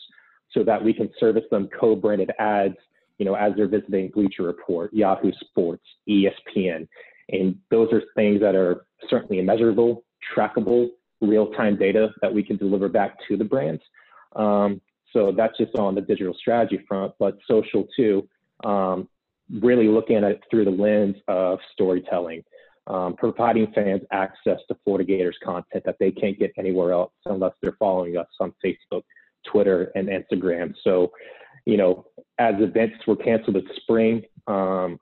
so 0.52 0.62
that 0.64 0.82
we 0.82 0.92
can 0.92 1.10
service 1.18 1.44
them 1.50 1.68
co-branded 1.78 2.30
ads, 2.38 2.76
you 3.18 3.26
know, 3.26 3.34
as 3.34 3.52
they're 3.56 3.68
visiting 3.68 4.10
Bleacher 4.10 4.44
Report, 4.44 4.92
Yahoo 4.92 5.32
Sports, 5.40 5.84
ESPN. 6.08 6.86
And 7.28 7.56
those 7.70 7.88
are 7.92 8.02
things 8.14 8.40
that 8.40 8.54
are 8.54 8.84
certainly 9.08 9.40
measurable, 9.42 10.04
trackable, 10.34 10.88
real-time 11.22 11.76
data 11.76 12.10
that 12.20 12.32
we 12.32 12.42
can 12.42 12.56
deliver 12.56 12.88
back 12.88 13.16
to 13.28 13.36
the 13.36 13.44
brands. 13.44 13.82
Um, 14.36 14.80
so 15.12 15.32
that's 15.36 15.56
just 15.56 15.74
on 15.76 15.94
the 15.94 16.00
digital 16.00 16.34
strategy 16.34 16.84
front, 16.88 17.12
but 17.18 17.38
social 17.48 17.86
too. 17.96 18.28
Um, 18.64 19.08
really 19.60 19.88
looking 19.88 20.16
at 20.16 20.24
it 20.24 20.40
through 20.50 20.64
the 20.64 20.70
lens 20.70 21.16
of 21.28 21.58
storytelling, 21.72 22.42
um, 22.86 23.14
providing 23.16 23.70
fans 23.74 24.02
access 24.10 24.58
to 24.68 24.76
Florida 24.84 25.04
Gators 25.04 25.36
content 25.44 25.84
that 25.84 25.96
they 26.00 26.10
can't 26.10 26.38
get 26.38 26.52
anywhere 26.58 26.92
else 26.92 27.12
unless 27.26 27.52
they're 27.60 27.76
following 27.78 28.16
us 28.16 28.28
on 28.40 28.54
Facebook, 28.64 29.02
Twitter, 29.50 29.92
and 29.94 30.08
Instagram. 30.08 30.74
So, 30.82 31.12
you 31.66 31.76
know, 31.76 32.06
as 32.38 32.54
events 32.58 33.06
were 33.06 33.16
canceled 33.16 33.56
this 33.56 33.76
spring, 33.76 34.22
um, 34.46 34.98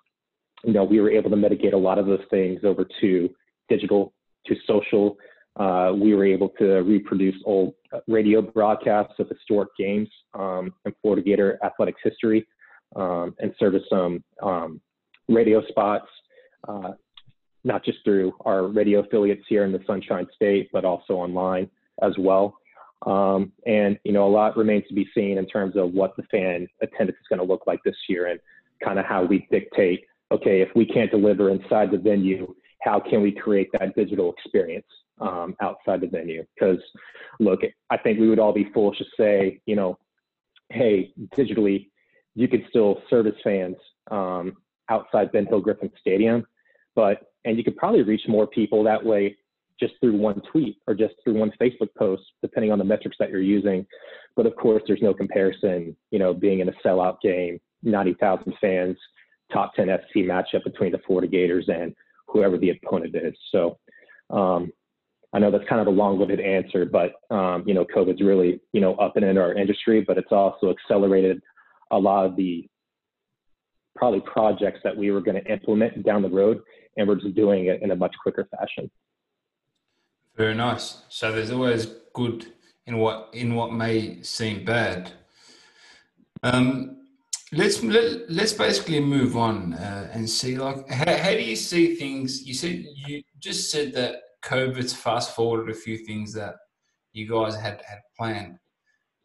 you 0.65 0.73
know, 0.73 0.85
we 0.85 1.01
were 1.01 1.11
able 1.11 1.31
to 1.31 1.37
mitigate 1.37 1.73
a 1.73 1.79
lot 1.79 1.99
of 1.99 2.07
those 2.07 2.25
things 2.31 2.61
over 2.65 2.87
to 3.01 3.31
digital, 3.69 4.13
to 4.47 4.57
social. 4.67 5.17
Uh, 5.57 5.93
we 5.95 6.15
were 6.15 6.25
able 6.25 6.49
to 6.59 6.77
reproduce 6.83 7.35
old 7.45 7.75
radio 8.07 8.41
broadcasts 8.41 9.15
of 9.19 9.29
historic 9.29 9.69
games 9.77 10.09
um, 10.35 10.73
in 10.87 10.95
Florida 11.03 11.23
Gator 11.23 11.59
athletics 11.65 12.01
history 12.05 12.47
um, 12.97 13.35
and 13.41 13.53
service 13.59 13.83
some 13.91 14.23
um, 14.43 14.81
radio 15.29 15.63
spots, 15.69 16.07
uh, 16.69 16.93
not 17.65 17.85
just 17.85 17.99
through 18.05 18.33
our 18.45 18.69
radio 18.69 19.01
affiliates 19.01 19.45
here 19.49 19.65
in 19.65 19.73
the 19.73 19.81
Sunshine 19.87 20.27
State, 20.35 20.71
but 20.73 20.85
also 20.85 21.15
online 21.15 21.69
as 22.03 22.13
well. 22.19 22.57
Um, 23.07 23.53
and 23.67 23.99
you 24.05 24.13
know, 24.13 24.27
a 24.27 24.31
lot 24.31 24.57
remains 24.57 24.87
to 24.89 24.95
be 24.95 25.09
seen 25.15 25.39
in 25.39 25.47
terms 25.47 25.77
of 25.77 25.93
what 25.93 26.17
the 26.17 26.23
fan 26.25 26.69
attendance 26.83 27.19
is 27.19 27.27
going 27.29 27.39
to 27.41 27.51
look 27.51 27.67
like 27.67 27.81
this 27.85 27.97
year, 28.09 28.27
and 28.27 28.39
kind 28.85 28.99
of 28.99 29.07
how 29.07 29.25
we 29.25 29.47
dictate. 29.51 30.05
Okay, 30.33 30.61
if 30.61 30.69
we 30.77 30.87
can't 30.87 31.11
deliver 31.11 31.51
inside 31.51 31.91
the 31.91 31.99
venue, 31.99 32.55
how 32.83 33.01
can 33.01 33.23
we 33.23 33.33
create 33.33 33.69
that 33.73 33.95
digital 33.97 34.33
experience 34.33 34.87
um, 35.21 35.55
outside 35.61 36.01
the 36.01 36.07
venue? 36.07 36.45
Because 36.55 36.83
look, 37.39 37.61
I 37.91 37.97
think 37.97 38.19
we 38.19 38.29
would 38.29 38.39
all 38.39 38.53
be 38.53 38.71
foolish 38.73 38.99
to 38.99 39.05
say, 39.19 39.61
you 39.67 39.77
know, 39.77 39.99
hey, 40.71 41.13
digitally 41.37 41.91
you 42.35 42.49
could 42.49 42.65
still 42.69 43.03
service 43.11 43.35
fans 43.43 43.77
um, 44.11 44.57
outside 44.89 45.33
Ben 45.33 45.47
Hill 45.47 45.61
Griffin 45.61 45.91
Stadium, 46.01 46.47
but 46.95 47.23
and 47.45 47.57
you 47.57 47.65
could 47.65 47.77
probably 47.77 48.03
reach 48.03 48.23
more 48.29 48.47
people 48.47 48.85
that 48.85 49.05
way 49.05 49.37
just 49.79 49.95
through 50.01 50.17
one 50.17 50.43
tweet 50.53 50.77
or 50.87 50.95
just 50.95 51.15
through 51.25 51.35
one 51.35 51.51
Facebook 51.61 51.89
post, 51.97 52.23
depending 52.43 52.71
on 52.71 52.79
the 52.79 52.85
metrics 52.85 53.17
that 53.19 53.31
you're 53.31 53.41
using. 53.41 53.87
But 54.37 54.47
of 54.47 54.55
course, 54.57 54.83
there's 54.87 55.01
no 55.01 55.15
comparison, 55.15 55.97
you 56.11 56.19
know, 56.19 56.35
being 56.35 56.61
in 56.61 56.69
a 56.69 56.73
sellout 56.85 57.21
game, 57.23 57.59
90,000 57.83 58.53
fans, 58.61 58.97
top 59.51 59.75
10 59.75 59.87
SEC 59.87 60.25
matchup 60.25 60.65
between 60.65 60.93
the 60.93 61.01
Florida 61.07 61.29
Gators 61.29 61.69
and 61.69 61.95
whoever 62.29 62.59
the 62.59 62.71
opponent 62.71 63.17
is. 63.17 63.35
So 63.51 63.79
um, 64.29 64.71
I 65.33 65.39
know 65.39 65.51
that's 65.51 65.69
kind 65.69 65.81
of 65.81 65.87
a 65.87 65.91
long-winded 65.91 66.41
answer, 66.41 66.85
but 66.85 67.13
um, 67.35 67.63
you 67.67 67.75
know, 67.75 67.85
COVID's 67.85 68.21
really 68.21 68.61
you 68.73 68.81
know 68.81 68.95
up 68.97 69.17
and 69.17 69.25
into 69.25 69.41
our 69.41 69.55
industry, 69.55 70.05
but 70.07 70.19
it's 70.19 70.33
also 70.33 70.71
accelerated 70.71 71.41
a 71.91 71.99
lot 71.99 72.27
of 72.27 72.37
the 72.37 72.69
probably 73.97 74.21
projects 74.21 74.81
that 74.85 74.97
we 74.97 75.11
were 75.11 75.21
going 75.21 75.43
to 75.43 75.53
implement 75.53 76.05
down 76.05 76.23
the 76.23 76.29
road, 76.29 76.61
and 76.97 77.07
we're 77.07 77.17
just 77.17 77.35
doing 77.35 77.67
it 77.67 77.83
in 77.83 77.91
a 77.91 77.97
much 77.97 78.15
quicker 78.23 78.49
fashion. 78.57 78.91
Very 80.37 80.55
nice. 80.55 81.03
So 81.09 81.33
there's 81.33 81.51
always 81.51 81.87
good 82.15 82.53
in 82.87 82.99
what 82.99 83.31
in 83.33 83.55
what 83.55 83.73
may 83.73 84.23
seem 84.23 84.65
bad. 84.65 85.13
Um, 86.43 87.01
let's 87.53 87.83
let, 87.83 88.31
let's 88.31 88.53
basically 88.53 89.01
move 89.01 89.37
on 89.37 89.75
uh, 89.75 90.11
and 90.13 90.29
see 90.29 90.57
like 90.57 90.89
how, 90.89 91.17
how 91.17 91.31
do 91.31 91.43
you 91.43 91.57
see 91.57 91.95
things? 91.95 92.43
You 92.47 92.55
said 92.55 92.85
you 93.07 93.23
just 93.39 93.71
said 93.71 93.93
that 93.95 94.15
COVID's 94.45 94.93
fast 94.93 95.35
forwarded 95.35 95.75
a 95.75 95.79
few 95.79 95.99
things 95.99 96.33
that 96.35 96.55
you 97.13 97.29
guys 97.29 97.55
had 97.55 97.83
had 97.87 98.01
planned 98.19 98.59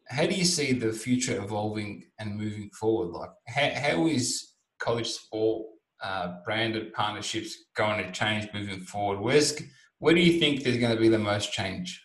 how 0.08 0.24
do 0.26 0.34
you 0.34 0.44
see 0.44 0.72
the 0.72 0.92
future 0.92 1.42
evolving 1.42 2.04
and 2.18 2.36
moving 2.36 2.70
forward? 2.70 3.12
Like, 3.12 3.30
how, 3.48 3.70
how 3.74 4.06
is 4.06 4.52
college 4.78 5.08
sport 5.08 5.66
uh, 6.02 6.34
branded 6.44 6.92
partnerships 6.92 7.56
going 7.76 8.04
to 8.04 8.12
change 8.12 8.48
moving 8.54 8.80
forward? 8.80 9.20
Where's 9.20 9.60
where 9.98 10.14
do 10.14 10.20
you 10.20 10.38
think 10.38 10.62
there's 10.62 10.76
going 10.76 10.94
to 10.94 11.00
be 11.00 11.08
the 11.08 11.18
most 11.18 11.52
change? 11.52 12.02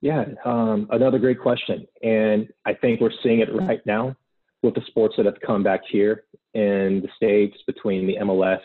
Yeah, 0.00 0.24
um, 0.44 0.88
another 0.90 1.18
great 1.18 1.40
question, 1.40 1.86
and 2.02 2.48
I 2.64 2.74
think 2.74 3.00
we're 3.00 3.10
seeing 3.22 3.40
it 3.40 3.52
right 3.52 3.80
now 3.84 4.14
with 4.62 4.74
the 4.74 4.82
sports 4.86 5.14
that 5.16 5.26
have 5.26 5.40
come 5.44 5.64
back 5.64 5.80
here 5.90 6.24
in 6.54 7.00
the 7.00 7.08
states 7.16 7.56
between 7.66 8.06
the 8.06 8.16
MLS, 8.22 8.60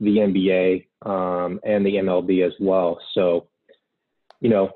the 0.00 0.16
NBA, 0.18 0.86
um, 1.02 1.60
and 1.64 1.84
the 1.84 1.96
MLB 1.96 2.46
as 2.46 2.52
well. 2.60 2.98
So, 3.14 3.48
you 4.40 4.50
know, 4.50 4.70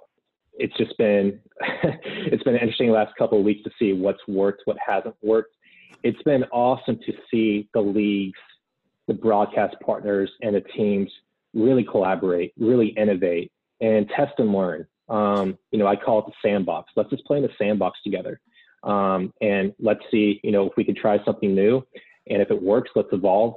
it's 0.54 0.76
just 0.76 0.96
been 0.98 1.40
it's 1.82 2.42
been 2.42 2.54
interesting 2.54 2.90
last 2.90 3.14
couple 3.16 3.38
of 3.38 3.44
weeks 3.44 3.62
to 3.64 3.70
see 3.78 3.92
what's 3.92 4.20
worked, 4.28 4.62
what 4.64 4.76
hasn't 4.84 5.16
worked. 5.22 5.54
It's 6.02 6.22
been 6.22 6.44
awesome 6.44 6.98
to 7.06 7.12
see 7.30 7.68
the 7.74 7.80
leagues, 7.80 8.38
the 9.08 9.14
broadcast 9.14 9.76
partners, 9.84 10.30
and 10.42 10.54
the 10.54 10.60
teams 10.60 11.10
really 11.52 11.84
collaborate, 11.84 12.52
really 12.58 12.88
innovate, 12.88 13.52
and 13.80 14.08
test 14.16 14.32
and 14.38 14.52
learn. 14.52 14.86
Um, 15.08 15.58
you 15.72 15.78
know, 15.78 15.86
I 15.86 15.96
call 15.96 16.20
it 16.20 16.26
the 16.26 16.48
sandbox. 16.48 16.92
Let's 16.96 17.10
just 17.10 17.24
play 17.24 17.38
in 17.38 17.42
the 17.42 17.50
sandbox 17.58 17.98
together, 18.02 18.40
um, 18.84 19.32
and 19.40 19.74
let's 19.80 20.00
see, 20.10 20.40
you 20.42 20.52
know, 20.52 20.66
if 20.66 20.72
we 20.76 20.84
can 20.84 20.94
try 20.94 21.22
something 21.24 21.54
new, 21.54 21.84
and 22.28 22.40
if 22.40 22.50
it 22.50 22.62
works, 22.62 22.90
let's 22.94 23.08
evolve. 23.12 23.54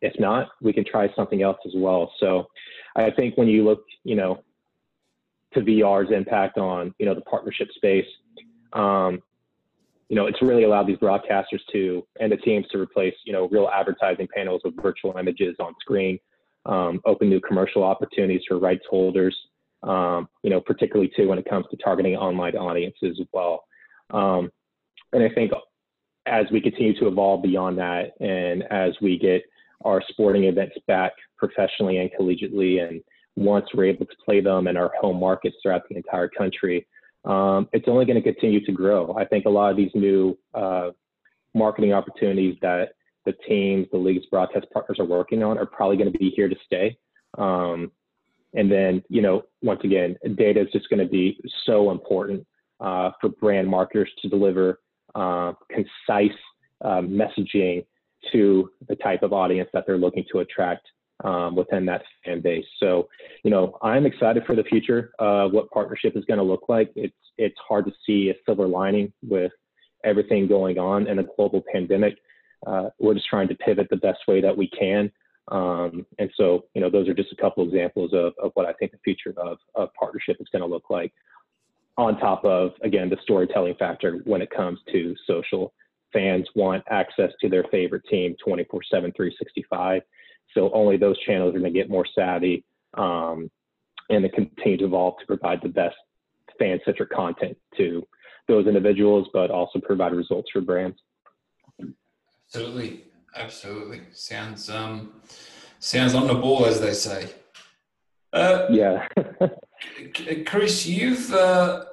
If 0.00 0.18
not, 0.18 0.48
we 0.60 0.72
can 0.72 0.84
try 0.84 1.08
something 1.14 1.42
else 1.42 1.58
as 1.66 1.72
well. 1.76 2.12
So, 2.20 2.46
I 2.96 3.10
think 3.10 3.36
when 3.36 3.48
you 3.48 3.64
look, 3.64 3.84
you 4.04 4.16
know, 4.16 4.42
to 5.54 5.60
VR's 5.60 6.10
impact 6.12 6.58
on 6.58 6.94
you 6.98 7.06
know 7.06 7.14
the 7.14 7.22
partnership 7.22 7.68
space. 7.74 8.06
Um, 8.72 9.22
you 10.08 10.16
know, 10.16 10.26
it's 10.26 10.40
really 10.40 10.64
allowed 10.64 10.86
these 10.86 10.96
broadcasters 10.98 11.60
to 11.72 12.06
and 12.20 12.32
the 12.32 12.36
teams 12.38 12.66
to 12.72 12.78
replace 12.78 13.14
you 13.24 13.32
know 13.32 13.48
real 13.48 13.68
advertising 13.72 14.28
panels 14.34 14.62
with 14.64 14.74
virtual 14.80 15.16
images 15.16 15.56
on 15.60 15.74
screen. 15.80 16.18
um, 16.66 17.00
open 17.06 17.28
new 17.28 17.40
commercial 17.40 17.82
opportunities 17.82 18.42
for 18.46 18.58
rights 18.58 18.84
holders, 18.88 19.36
um, 19.82 20.28
you 20.42 20.50
know, 20.50 20.60
particularly 20.60 21.10
too 21.16 21.28
when 21.28 21.38
it 21.38 21.48
comes 21.48 21.66
to 21.70 21.76
targeting 21.78 22.14
online 22.16 22.56
audiences 22.56 23.18
as 23.20 23.26
well. 23.32 23.64
Um, 24.10 24.50
and 25.12 25.22
I 25.22 25.30
think 25.34 25.52
as 26.26 26.46
we 26.52 26.60
continue 26.60 26.98
to 27.00 27.08
evolve 27.08 27.42
beyond 27.42 27.78
that 27.78 28.12
and 28.20 28.62
as 28.70 28.92
we 29.00 29.18
get 29.18 29.42
our 29.84 30.02
sporting 30.08 30.44
events 30.44 30.76
back 30.86 31.12
professionally 31.36 31.98
and 31.98 32.10
collegiately 32.18 32.86
and 32.86 33.02
once 33.38 33.66
we're 33.72 33.84
able 33.84 34.04
to 34.04 34.16
play 34.24 34.40
them 34.40 34.66
in 34.66 34.76
our 34.76 34.90
home 35.00 35.20
markets 35.20 35.56
throughout 35.62 35.82
the 35.88 35.96
entire 35.96 36.28
country, 36.28 36.86
um, 37.24 37.68
it's 37.72 37.86
only 37.86 38.04
going 38.04 38.20
to 38.20 38.32
continue 38.32 38.64
to 38.64 38.72
grow. 38.72 39.14
I 39.16 39.24
think 39.24 39.44
a 39.44 39.50
lot 39.50 39.70
of 39.70 39.76
these 39.76 39.92
new 39.94 40.36
uh, 40.54 40.90
marketing 41.54 41.92
opportunities 41.92 42.56
that 42.62 42.90
the 43.26 43.32
teams, 43.46 43.86
the 43.92 43.98
league's 43.98 44.26
broadcast 44.26 44.66
partners 44.72 44.98
are 44.98 45.04
working 45.04 45.42
on 45.42 45.58
are 45.58 45.66
probably 45.66 45.96
going 45.96 46.12
to 46.12 46.18
be 46.18 46.32
here 46.34 46.48
to 46.48 46.56
stay. 46.66 46.96
Um, 47.36 47.92
and 48.54 48.70
then, 48.70 49.02
you 49.08 49.22
know, 49.22 49.42
once 49.62 49.80
again, 49.84 50.16
data 50.36 50.62
is 50.62 50.68
just 50.72 50.88
going 50.88 51.04
to 51.04 51.10
be 51.10 51.38
so 51.66 51.90
important 51.90 52.46
uh, 52.80 53.10
for 53.20 53.28
brand 53.28 53.68
marketers 53.68 54.10
to 54.22 54.28
deliver 54.28 54.80
uh, 55.14 55.52
concise 55.70 56.36
uh, 56.84 57.02
messaging 57.02 57.84
to 58.32 58.70
the 58.88 58.96
type 58.96 59.22
of 59.22 59.32
audience 59.32 59.68
that 59.72 59.84
they're 59.86 59.98
looking 59.98 60.24
to 60.32 60.40
attract 60.40 60.86
um, 61.24 61.56
within 61.56 61.84
that 61.86 62.02
fan 62.24 62.40
base. 62.40 62.64
So, 62.78 63.08
you 63.44 63.50
know, 63.50 63.76
I'm 63.82 64.06
excited 64.06 64.44
for 64.46 64.54
the 64.54 64.64
future. 64.64 65.12
Uh, 65.18 65.48
what 65.48 65.70
partnership 65.70 66.16
is 66.16 66.24
going 66.24 66.38
to 66.38 66.44
look 66.44 66.68
like. 66.68 66.90
It's 66.94 67.14
it's 67.36 67.56
hard 67.66 67.86
to 67.86 67.92
see 68.04 68.30
a 68.30 68.34
silver 68.44 68.66
lining 68.66 69.12
with 69.22 69.52
everything 70.04 70.48
going 70.48 70.78
on 70.78 71.06
in 71.06 71.18
a 71.18 71.24
global 71.36 71.62
pandemic. 71.72 72.14
Uh, 72.66 72.90
we're 72.98 73.14
just 73.14 73.28
trying 73.28 73.48
to 73.48 73.54
pivot 73.56 73.86
the 73.90 73.96
best 73.96 74.18
way 74.26 74.40
that 74.40 74.56
we 74.56 74.68
can. 74.68 75.10
Um, 75.50 76.04
and 76.18 76.30
so, 76.36 76.66
you 76.74 76.80
know, 76.80 76.90
those 76.90 77.08
are 77.08 77.14
just 77.14 77.32
a 77.32 77.36
couple 77.36 77.64
examples 77.64 78.12
of, 78.12 78.32
of 78.42 78.50
what 78.54 78.66
I 78.66 78.72
think 78.74 78.92
the 78.92 78.98
future 79.04 79.32
of, 79.38 79.58
of 79.74 79.88
partnership 79.94 80.36
is 80.40 80.48
going 80.52 80.62
to 80.62 80.68
look 80.68 80.90
like. 80.90 81.12
On 81.96 82.18
top 82.18 82.44
of, 82.44 82.72
again, 82.82 83.08
the 83.08 83.16
storytelling 83.22 83.74
factor 83.76 84.20
when 84.24 84.42
it 84.42 84.50
comes 84.50 84.78
to 84.92 85.14
social. 85.26 85.72
Fans 86.12 86.46
want 86.54 86.82
access 86.90 87.30
to 87.40 87.48
their 87.48 87.64
favorite 87.70 88.02
team 88.10 88.34
24 88.42 88.80
7, 88.90 89.12
365. 89.12 90.02
So 90.54 90.70
only 90.72 90.96
those 90.96 91.18
channels 91.20 91.54
are 91.54 91.58
going 91.58 91.72
to 91.72 91.78
get 91.78 91.90
more 91.90 92.06
savvy 92.14 92.64
um, 92.96 93.50
and 94.08 94.24
they 94.24 94.28
continue 94.30 94.78
to 94.78 94.84
evolve 94.84 95.18
to 95.20 95.26
provide 95.26 95.60
the 95.62 95.68
best 95.68 95.96
fan 96.58 96.80
centric 96.84 97.10
content 97.10 97.56
to 97.76 98.06
those 98.48 98.66
individuals, 98.66 99.28
but 99.32 99.50
also 99.50 99.78
provide 99.78 100.12
results 100.12 100.48
for 100.52 100.62
brands. 100.62 100.98
Absolutely, 102.46 103.04
absolutely. 103.36 104.00
Sounds 104.12 104.70
um, 104.70 105.12
sounds 105.78 106.14
on 106.14 106.26
the 106.26 106.34
ball, 106.34 106.64
as 106.64 106.80
they 106.80 106.94
say. 106.94 107.28
Uh, 108.32 108.66
yeah. 108.70 109.06
Chris, 110.46 110.86
you've, 110.86 111.32
uh, 111.32 111.84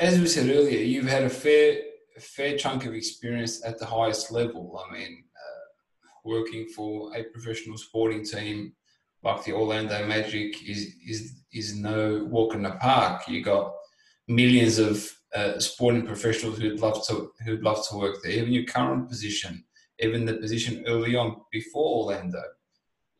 as 0.00 0.18
we 0.18 0.26
said 0.26 0.48
earlier, 0.48 0.80
you've 0.80 1.06
had 1.06 1.24
a 1.24 1.30
fair, 1.30 1.80
a 2.18 2.20
fair 2.20 2.56
chunk 2.56 2.84
of 2.84 2.94
experience 2.94 3.64
at 3.64 3.78
the 3.78 3.86
highest 3.86 4.32
level. 4.32 4.82
I 4.84 4.92
mean, 4.92 5.24
uh, 5.36 5.66
working 6.24 6.66
for 6.74 7.16
a 7.16 7.22
professional 7.34 7.78
sporting 7.78 8.24
team 8.24 8.72
like 9.22 9.44
the 9.44 9.52
Orlando 9.52 10.06
Magic 10.06 10.68
is 10.68 10.80
is 11.06 11.20
is 11.52 11.76
no 11.76 12.24
walk 12.24 12.54
in 12.54 12.62
the 12.62 12.72
park. 12.72 13.28
You 13.28 13.42
got 13.42 13.72
millions 14.26 14.78
of 14.78 14.94
uh, 15.34 15.58
sporting 15.58 16.06
professionals 16.06 16.58
who'd 16.58 16.80
love 16.80 17.06
to 17.08 17.30
who'd 17.44 17.62
love 17.62 17.86
to 17.88 17.96
work 17.96 18.16
there. 18.22 18.32
Even 18.32 18.52
your 18.52 18.64
current 18.64 19.08
position, 19.08 19.64
even 20.00 20.24
the 20.24 20.34
position 20.34 20.84
early 20.86 21.16
on 21.16 21.40
before 21.52 22.04
Orlando. 22.04 22.42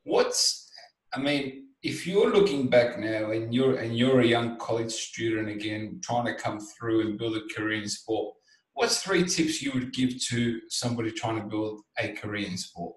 What's 0.04 0.68
I 1.14 1.20
mean, 1.20 1.68
if 1.82 2.06
you're 2.06 2.32
looking 2.32 2.68
back 2.68 2.98
now 2.98 3.30
and 3.30 3.54
you're 3.54 3.76
and 3.76 3.96
you're 3.96 4.20
a 4.20 4.26
young 4.26 4.58
college 4.58 4.92
student 4.92 5.48
again, 5.48 6.00
trying 6.02 6.26
to 6.26 6.34
come 6.34 6.58
through 6.60 7.02
and 7.02 7.18
build 7.18 7.36
a 7.36 7.54
career 7.54 7.82
in 7.82 7.88
sport, 7.88 8.34
what's 8.78 9.02
three 9.02 9.24
tips 9.24 9.60
you 9.60 9.72
would 9.72 9.92
give 9.92 10.16
to 10.20 10.60
somebody 10.68 11.10
trying 11.10 11.34
to 11.34 11.44
build 11.48 11.80
a 11.98 12.12
career 12.12 12.46
in 12.46 12.56
sport? 12.56 12.94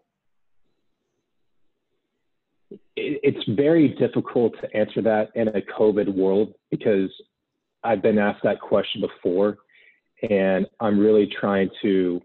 It's 2.96 3.44
very 3.50 3.88
difficult 3.88 4.54
to 4.62 4.78
answer 4.78 5.02
that 5.02 5.30
in 5.34 5.48
a 5.48 5.62
COVID 5.62 6.14
world 6.14 6.54
because 6.70 7.10
I've 7.84 8.04
been 8.04 8.20
asked 8.20 8.44
that 8.44 8.62
question 8.62 9.02
before, 9.02 9.58
and 10.30 10.68
I'm 10.80 11.00
really 11.00 11.26
trying 11.26 11.72
to 11.82 12.22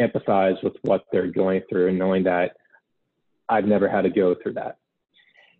empathize 0.00 0.60
with 0.64 0.74
what 0.82 1.04
they're 1.12 1.30
going 1.30 1.62
through 1.70 1.90
and 1.90 1.98
knowing 1.98 2.24
that 2.24 2.56
I've 3.48 3.66
never 3.66 3.88
had 3.88 4.02
to 4.02 4.10
go 4.10 4.34
through 4.42 4.54
that. 4.54 4.78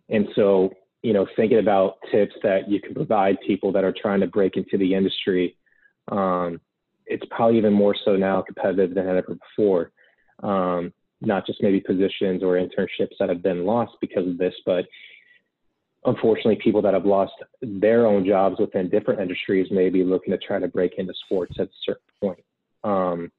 And 0.09 0.27
so, 0.35 0.69
you 1.01 1.13
know, 1.13 1.27
thinking 1.37 1.59
about 1.59 1.95
tips 2.11 2.35
that 2.43 2.69
you 2.69 2.81
can 2.81 2.93
provide 2.93 3.37
people 3.47 3.71
that 3.71 3.85
are 3.85 3.95
trying 3.97 4.19
to 4.19 4.27
break 4.27 4.57
into 4.57 4.77
the 4.77 4.93
industry, 4.93 5.55
um, 6.11 6.59
it's 7.05 7.25
probably 7.29 7.57
even 7.57 7.73
more 7.73 7.95
so 8.05 8.15
now 8.15 8.41
competitive 8.41 8.93
than 8.93 9.07
ever 9.07 9.37
before. 9.55 9.91
Um, 10.41 10.93
not 11.21 11.45
just 11.45 11.63
maybe 11.63 11.79
positions 11.79 12.43
or 12.43 12.55
internships 12.55 13.15
that 13.19 13.29
have 13.29 13.41
been 13.41 13.65
lost 13.65 13.93
because 14.01 14.27
of 14.27 14.37
this, 14.37 14.53
but 14.65 14.85
unfortunately, 16.05 16.57
people 16.61 16.81
that 16.81 16.93
have 16.93 17.05
lost 17.05 17.33
their 17.61 18.05
own 18.05 18.25
jobs 18.25 18.59
within 18.59 18.89
different 18.89 19.21
industries 19.21 19.71
may 19.71 19.89
be 19.89 20.03
looking 20.03 20.31
to 20.31 20.37
try 20.37 20.59
to 20.59 20.67
break 20.67 20.95
into 20.97 21.13
sports 21.25 21.55
at 21.59 21.67
a 21.67 21.71
certain 21.85 22.03
point. 22.21 22.43
Um, 22.83 23.31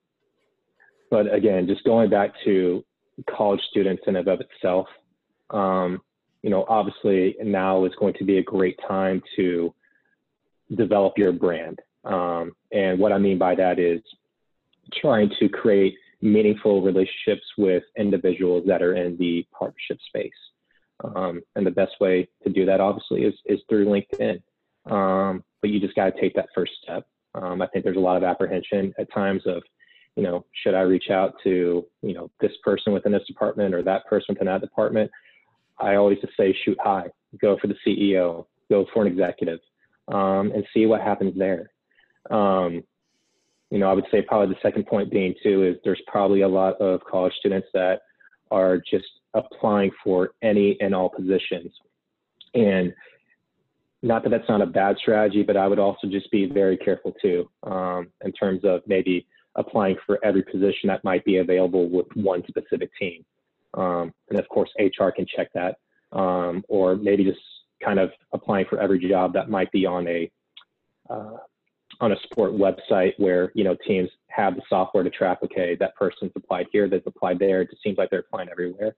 but 1.11 1.33
again, 1.33 1.67
just 1.67 1.85
going 1.85 2.11
back 2.11 2.33
to 2.45 2.85
college 3.29 3.61
students 3.71 4.03
in 4.07 4.17
and 4.17 4.27
of 4.27 4.41
itself, 4.41 4.87
um, 5.51 6.01
you 6.43 6.51
know, 6.51 6.65
obviously 6.69 7.37
now 7.43 7.85
is 7.85 7.93
going 7.99 8.15
to 8.15 8.25
be 8.25 8.39
a 8.39 8.43
great 8.43 8.79
time 8.89 9.23
to 9.37 9.75
develop 10.75 11.15
your 11.17 11.33
brand. 11.33 11.79
Um, 12.05 12.53
and 12.73 12.99
what 12.99 13.13
I 13.13 13.19
mean 13.19 13.39
by 13.39 13.55
that 13.55 13.79
is 13.79 14.01
trying 15.01 15.31
to 15.41 15.49
create 15.49 15.95
meaningful 16.21 16.83
relationships 16.83 17.45
with 17.59 17.83
individuals 17.99 18.65
that 18.67 18.83
are 18.83 18.95
in 18.95 19.17
the 19.19 19.47
partnership 19.57 19.99
space. 20.09 20.33
Um, 21.03 21.43
and 21.57 21.67
the 21.67 21.71
best 21.71 21.93
way 22.01 22.29
to 22.45 22.51
do 22.51 22.65
that, 22.67 22.81
obviously, 22.81 23.23
is, 23.25 23.35
is 23.47 23.61
through 23.69 23.87
LinkedIn. 23.87 24.43
Um, 24.91 25.45
but 25.61 25.71
you 25.71 25.81
just 25.81 25.95
got 25.95 26.15
to 26.15 26.21
take 26.21 26.35
that 26.35 26.49
first 26.55 26.73
step. 26.83 27.07
Um, 27.35 27.61
I 27.63 27.67
think 27.69 27.85
there's 27.85 27.97
a 27.97 28.01
lot 28.01 28.17
of 28.17 28.23
apprehension 28.23 28.95
at 28.99 29.13
times 29.13 29.43
of, 29.47 29.63
you 30.17 30.23
know, 30.23 30.45
should 30.63 30.75
I 30.75 30.83
reach 30.83 31.11
out 31.11 31.35
to, 31.43 31.85
you 32.03 32.15
know, 32.15 32.31
this 32.41 32.53
person 32.63 32.93
within 32.93 33.13
this 33.13 33.27
department 33.27 33.75
or 33.75 33.83
that 33.83 34.07
person 34.07 34.35
within 34.35 34.47
that 34.47 34.61
department? 34.61 35.11
I 35.81 35.97
always 35.97 36.19
just 36.21 36.37
say 36.37 36.57
shoot 36.65 36.79
high, 36.81 37.09
go 37.41 37.59
for 37.61 37.67
the 37.67 37.75
CEO, 37.85 38.47
go 38.71 38.87
for 38.95 39.05
an 39.05 39.13
executive, 39.13 39.59
um, 40.09 40.53
and 40.55 40.65
see 40.73 40.87
what 40.87 41.01
happens 41.01 41.37
there. 41.37 41.71
Um, 42.31 42.83
you 43.71 43.79
know, 43.79 43.91
I 43.91 43.93
would 43.93 44.07
say 44.11 44.23
probably 44.23 44.55
the 44.55 44.61
second 44.63 44.87
point 44.87 45.11
being 45.11 45.35
too 45.43 45.65
is 45.65 45.77
there's 45.85 46.01
probably 46.07 46.43
a 46.43 46.49
lot 46.49 46.81
of 46.81 47.01
college 47.05 47.33
students 47.39 47.69
that 47.75 48.01
are 48.51 48.79
just 48.79 49.07
applying 49.35 49.91
for 50.03 50.31
any 50.43 50.77
and 50.81 50.95
all 50.95 51.09
positions. 51.09 51.73
And 52.55 52.95
not 54.03 54.23
that 54.23 54.31
that's 54.31 54.49
not 54.49 54.61
a 54.61 54.67
bad 54.67 54.97
strategy, 54.99 55.43
but 55.43 55.57
I 55.57 55.67
would 55.67 55.79
also 55.79 56.07
just 56.07 56.31
be 56.31 56.47
very 56.47 56.77
careful 56.77 57.13
too 57.21 57.49
um, 57.65 58.09
in 58.25 58.33
terms 58.33 58.61
of 58.65 58.83
maybe 58.87 59.27
applying 59.57 59.97
for 60.07 60.25
every 60.25 60.43
position 60.43 60.89
that 60.89 61.03
might 61.05 61.25
be 61.25 61.39
available 61.39 61.89
with 61.89 62.07
one 62.15 62.43
specific 62.47 62.91
team. 62.99 63.25
Um, 63.75 64.13
and 64.31 64.39
of 64.39 64.49
course, 64.49 64.71
HR 64.79 65.09
can 65.09 65.27
check 65.35 65.49
that, 65.55 65.79
um, 66.13 66.65
or 66.69 66.97
maybe 66.97 67.25
just 67.25 67.41
kind 67.83 67.99
of 67.99 68.11
applying 68.33 68.67
for 68.69 68.79
every 68.79 69.09
job 69.09 69.33
that 69.33 69.51
might 69.51 69.73
be 69.73 69.87
on 69.87 70.07
a 70.07 70.31
uh, 71.11 71.39
on 72.01 72.13
a 72.13 72.17
sport 72.25 72.53
website 72.53 73.13
where 73.19 73.53
you 73.55 73.65
know 73.65 73.77
teams 73.87 74.11
have 74.29 74.57
the 74.57 74.63
software 74.69 75.05
to 75.05 75.11
track. 75.11 75.39
Okay, 75.45 75.77
that 75.81 75.95
person's 75.97 76.33
applied 76.35 76.67
here, 76.73 76.89
they've 76.89 77.07
applied 77.07 77.39
there. 77.39 77.63
It 77.63 77.71
just 77.71 77.83
seems 77.83 77.99
like 77.99 78.11
they're 78.11 78.21
applying 78.21 78.49
everywhere 78.49 78.95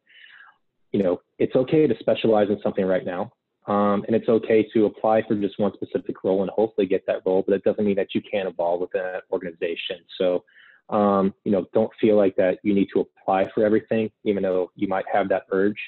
you 0.97 1.03
know, 1.03 1.21
it's 1.39 1.55
okay 1.55 1.87
to 1.87 1.95
specialize 1.99 2.49
in 2.49 2.59
something 2.63 2.87
right 2.87 3.05
now. 3.05 3.31
Um, 3.67 4.05
and 4.07 4.17
it's 4.17 4.29
okay 4.29 4.67
to 4.73 4.87
apply 4.87 5.23
for 5.29 5.35
just 5.35 5.59
one 5.59 5.73
specific 5.75 6.25
role 6.25 6.41
and 6.41 6.51
hopefully 6.51 6.87
get 6.87 7.05
that 7.07 7.23
role, 7.27 7.45
but 7.47 7.55
it 7.55 7.65
doesn't 7.65 7.85
mean 7.85 7.97
that 7.97 8.15
you 8.15 8.23
can't 8.23 8.49
evolve 8.49 8.81
within 8.81 9.03
that 9.03 9.25
organization. 9.31 9.99
So, 10.17 10.45
um, 10.89 11.35
you 11.45 11.53
know, 11.53 11.67
don't 11.75 11.91
feel 12.01 12.17
like 12.17 12.35
that 12.37 12.61
you 12.63 12.73
need 12.75 12.89
to 12.95 13.01
apply 13.01 13.51
for 13.53 13.63
everything, 13.65 14.11
even 14.25 14.43
though 14.43 14.71
you 14.75 14.89
might 14.89 15.05
have 15.13 15.29
that 15.29 15.43
urge. 15.51 15.81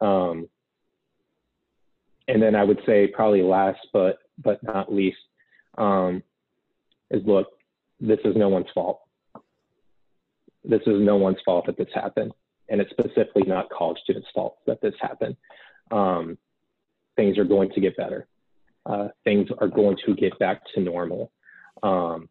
Um, 0.00 0.48
and 2.28 2.40
then 2.40 2.54
I 2.54 2.64
would 2.64 2.80
say 2.86 3.08
probably 3.08 3.42
last 3.42 3.86
but 3.92 4.18
but 4.42 4.62
not 4.62 4.92
least 4.92 5.18
um, 5.76 6.22
is 7.10 7.22
look, 7.26 7.48
this 8.00 8.18
is 8.24 8.34
no 8.36 8.48
one's 8.48 8.66
fault. 8.74 9.00
This 10.64 10.82
is 10.86 11.00
no 11.00 11.16
one's 11.16 11.38
fault 11.44 11.66
that 11.66 11.78
this 11.78 11.88
happened 11.94 12.32
and 12.68 12.80
it's 12.80 12.90
specifically 12.90 13.44
not 13.46 13.70
college 13.70 13.98
students' 14.02 14.28
fault 14.34 14.58
that 14.66 14.80
this 14.80 14.94
happened. 15.00 15.36
Um, 15.90 16.38
things 17.14 17.38
are 17.38 17.44
going 17.44 17.70
to 17.70 17.80
get 17.80 17.96
better. 17.96 18.26
Uh, 18.84 19.08
things 19.24 19.48
are 19.58 19.68
going 19.68 19.96
to 20.06 20.14
get 20.14 20.38
back 20.38 20.62
to 20.74 20.80
normal. 20.80 21.30
Um, 21.82 22.28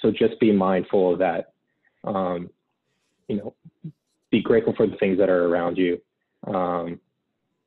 so 0.00 0.10
just 0.10 0.38
be 0.40 0.52
mindful 0.52 1.12
of 1.12 1.18
that. 1.20 1.52
Um, 2.04 2.50
you 3.28 3.36
know, 3.36 3.54
be 4.30 4.42
grateful 4.42 4.74
for 4.76 4.86
the 4.86 4.96
things 4.96 5.18
that 5.18 5.28
are 5.28 5.46
around 5.46 5.78
you. 5.78 6.00
Um, 6.46 7.00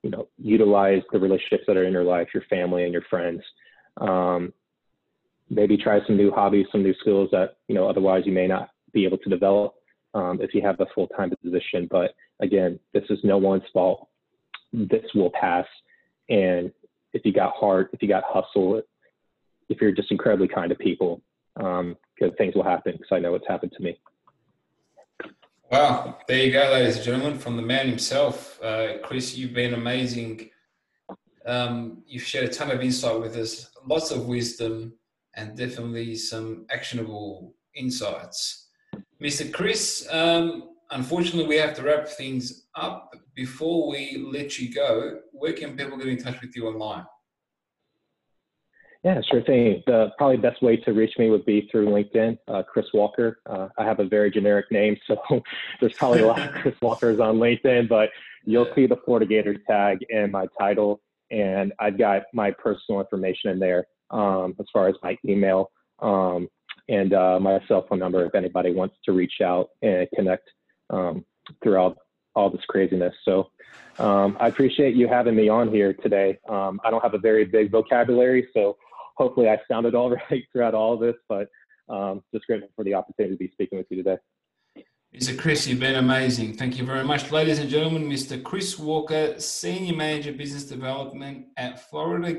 you 0.03 0.09
know, 0.09 0.27
utilize 0.37 1.01
the 1.11 1.19
relationships 1.19 1.63
that 1.67 1.75
are 1.75 1.83
in 1.83 1.91
your 1.91 2.03
life, 2.03 2.29
your 2.33 2.43
family 2.49 2.83
and 2.83 2.93
your 2.93 3.01
friends. 3.09 3.41
Um, 3.97 4.53
maybe 5.49 5.77
try 5.77 5.99
some 6.05 6.17
new 6.17 6.31
hobbies, 6.31 6.67
some 6.71 6.83
new 6.83 6.93
skills 7.01 7.29
that 7.31 7.57
you 7.67 7.75
know 7.75 7.87
otherwise 7.87 8.23
you 8.25 8.31
may 8.31 8.47
not 8.47 8.69
be 8.93 9.05
able 9.05 9.17
to 9.19 9.29
develop 9.29 9.73
um, 10.13 10.39
if 10.41 10.53
you 10.53 10.61
have 10.61 10.79
a 10.79 10.87
full-time 10.95 11.31
position. 11.43 11.87
But 11.89 12.13
again, 12.39 12.79
this 12.93 13.03
is 13.09 13.19
no 13.23 13.37
one's 13.37 13.63
fault. 13.73 14.07
This 14.73 15.05
will 15.15 15.31
pass, 15.31 15.65
and 16.29 16.71
if 17.13 17.25
you 17.25 17.33
got 17.33 17.53
heart, 17.55 17.89
if 17.93 18.01
you 18.01 18.07
got 18.07 18.23
hustle, 18.25 18.81
if 19.67 19.81
you're 19.81 19.91
just 19.91 20.11
incredibly 20.11 20.47
kind 20.47 20.69
to 20.69 20.75
people, 20.75 21.21
um, 21.59 21.97
things 22.37 22.55
will 22.55 22.63
happen. 22.63 22.93
Because 22.93 23.09
I 23.11 23.19
know 23.19 23.35
it's 23.35 23.47
happened 23.47 23.73
to 23.77 23.83
me. 23.83 23.99
Wow, 25.71 26.17
there 26.27 26.43
you 26.43 26.51
go, 26.51 26.71
ladies 26.71 26.95
and 26.95 27.05
gentlemen, 27.05 27.37
from 27.37 27.55
the 27.55 27.61
man 27.61 27.87
himself. 27.87 28.59
Uh, 28.61 28.97
Chris, 29.03 29.37
you've 29.37 29.53
been 29.53 29.75
amazing. 29.75 30.49
Um, 31.45 32.03
you've 32.07 32.23
shared 32.23 32.49
a 32.49 32.51
ton 32.51 32.71
of 32.71 32.81
insight 32.81 33.19
with 33.19 33.35
us, 33.35 33.69
lots 33.85 34.09
of 34.09 34.27
wisdom, 34.27 34.93
and 35.39 35.55
definitely 35.55 36.15
some 36.15 36.65
actionable 36.69 37.53
insights. 37.73 38.67
Mr. 39.21 39.51
Chris, 39.51 40.07
um, 40.11 40.71
unfortunately, 40.91 41.47
we 41.47 41.55
have 41.55 41.73
to 41.75 41.83
wrap 41.83 42.07
things 42.07 42.67
up. 42.75 43.13
Before 43.35 43.89
we 43.89 44.27
let 44.31 44.59
you 44.59 44.73
go, 44.73 45.19
where 45.31 45.53
can 45.53 45.77
people 45.77 45.97
get 45.97 46.07
in 46.07 46.17
touch 46.17 46.41
with 46.41 46.55
you 46.55 46.67
online? 46.67 47.05
Yeah, 49.03 49.21
sure 49.31 49.41
thing. 49.43 49.81
The 49.87 50.09
probably 50.17 50.35
best 50.35 50.61
way 50.61 50.75
to 50.75 50.91
reach 50.91 51.13
me 51.17 51.29
would 51.29 51.45
be 51.45 51.69
through 51.71 51.87
LinkedIn, 51.87 52.37
uh, 52.49 52.63
Chris 52.63 52.87
Walker. 52.93 53.39
Uh, 53.45 53.69
I 53.77 53.85
have 53.85 54.01
a 54.01 54.05
very 54.05 54.29
generic 54.29 54.65
name, 54.71 54.97
so 55.07 55.15
there's 55.79 55.93
probably 55.93 56.19
a 56.19 56.27
lot 56.27 56.41
of 56.45 56.53
Chris 56.53 56.75
Walkers 56.81 57.21
on 57.21 57.37
LinkedIn, 57.37 57.87
but 57.87 58.09
you'll 58.43 58.67
see 58.75 58.87
the 58.87 58.97
Florida 59.05 59.25
Gators 59.25 59.59
tag 59.67 59.99
in 60.09 60.31
my 60.31 60.47
title, 60.59 60.99
and 61.31 61.71
I've 61.79 61.97
got 61.97 62.23
my 62.33 62.51
personal 62.51 62.99
information 62.99 63.51
in 63.51 63.59
there 63.59 63.85
um, 64.11 64.55
as 64.59 64.65
far 64.71 64.87
as 64.87 64.95
my 65.03 65.17
email 65.27 65.71
um, 65.99 66.47
and 66.87 67.13
uh, 67.13 67.39
my 67.39 67.59
cell 67.67 67.85
phone 67.87 67.99
number 67.99 68.25
if 68.25 68.35
anybody 68.35 68.71
wants 68.71 68.95
to 69.05 69.11
reach 69.11 69.41
out 69.43 69.69
and 69.81 70.07
connect 70.15 70.49
um, 70.89 71.25
throughout 71.63 71.97
all 72.35 72.49
this 72.49 72.63
craziness. 72.67 73.13
So 73.25 73.49
um, 73.99 74.37
I 74.39 74.47
appreciate 74.47 74.95
you 74.95 75.07
having 75.07 75.35
me 75.35 75.49
on 75.49 75.69
here 75.69 75.93
today. 75.93 76.37
Um, 76.47 76.79
I 76.83 76.89
don't 76.89 77.01
have 77.01 77.13
a 77.13 77.19
very 77.19 77.45
big 77.45 77.71
vocabulary, 77.71 78.47
so 78.53 78.77
hopefully 79.17 79.49
I 79.49 79.57
sounded 79.69 79.95
all 79.95 80.09
right 80.31 80.43
throughout 80.51 80.73
all 80.73 80.93
of 80.93 80.99
this, 80.99 81.15
but 81.27 81.47
um, 81.89 82.23
just 82.33 82.45
grateful 82.45 82.69
for 82.75 82.85
the 82.85 82.93
opportunity 82.93 83.35
to 83.35 83.39
be 83.39 83.51
speaking 83.51 83.77
with 83.77 83.87
you 83.89 83.97
today. 83.97 84.17
Mr. 85.15 85.35
Chris, 85.35 85.65
you've 85.65 85.79
been 85.79 85.95
amazing. 85.95 86.53
Thank 86.53 86.77
you 86.77 86.85
very 86.85 87.03
much. 87.03 87.31
Ladies 87.31 87.57
and 87.57 87.67
gentlemen, 87.67 88.07
Mr. 88.07 88.41
Chris 88.43 88.77
Walker, 88.77 89.39
Senior 89.39 89.95
Manager 89.95 90.33
Business 90.33 90.65
Development 90.65 91.47
at 91.57 91.89
Florida 91.89 92.33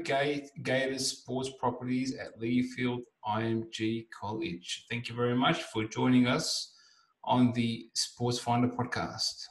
Gators 0.63 1.07
Sports 1.09 1.51
Properties 1.59 2.15
at 2.17 2.39
Learfield 2.41 3.01
IMG 3.27 4.07
College. 4.19 4.87
Thank 4.89 5.09
you 5.09 5.17
very 5.17 5.35
much 5.35 5.65
for 5.65 5.85
joining 5.85 6.29
us 6.29 6.73
on 7.25 7.53
the 7.55 7.89
Sports 7.95 8.39
Finder 8.39 8.69
podcast. 8.69 9.47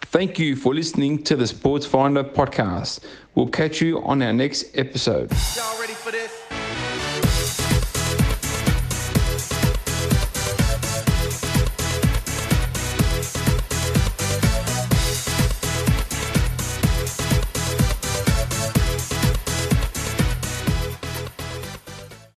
Thank 0.00 0.40
you 0.40 0.56
for 0.56 0.74
listening 0.74 1.22
to 1.22 1.36
the 1.36 1.46
Sports 1.46 1.86
Finder 1.86 2.24
podcast. 2.24 3.04
We'll 3.36 3.46
catch 3.48 3.80
you 3.80 4.02
on 4.02 4.22
our 4.22 4.32
next 4.32 4.76
episode. 4.76 5.32
Y'all 5.56 5.80
ready 5.80 5.94
for 5.94 6.10
this? 6.10 6.41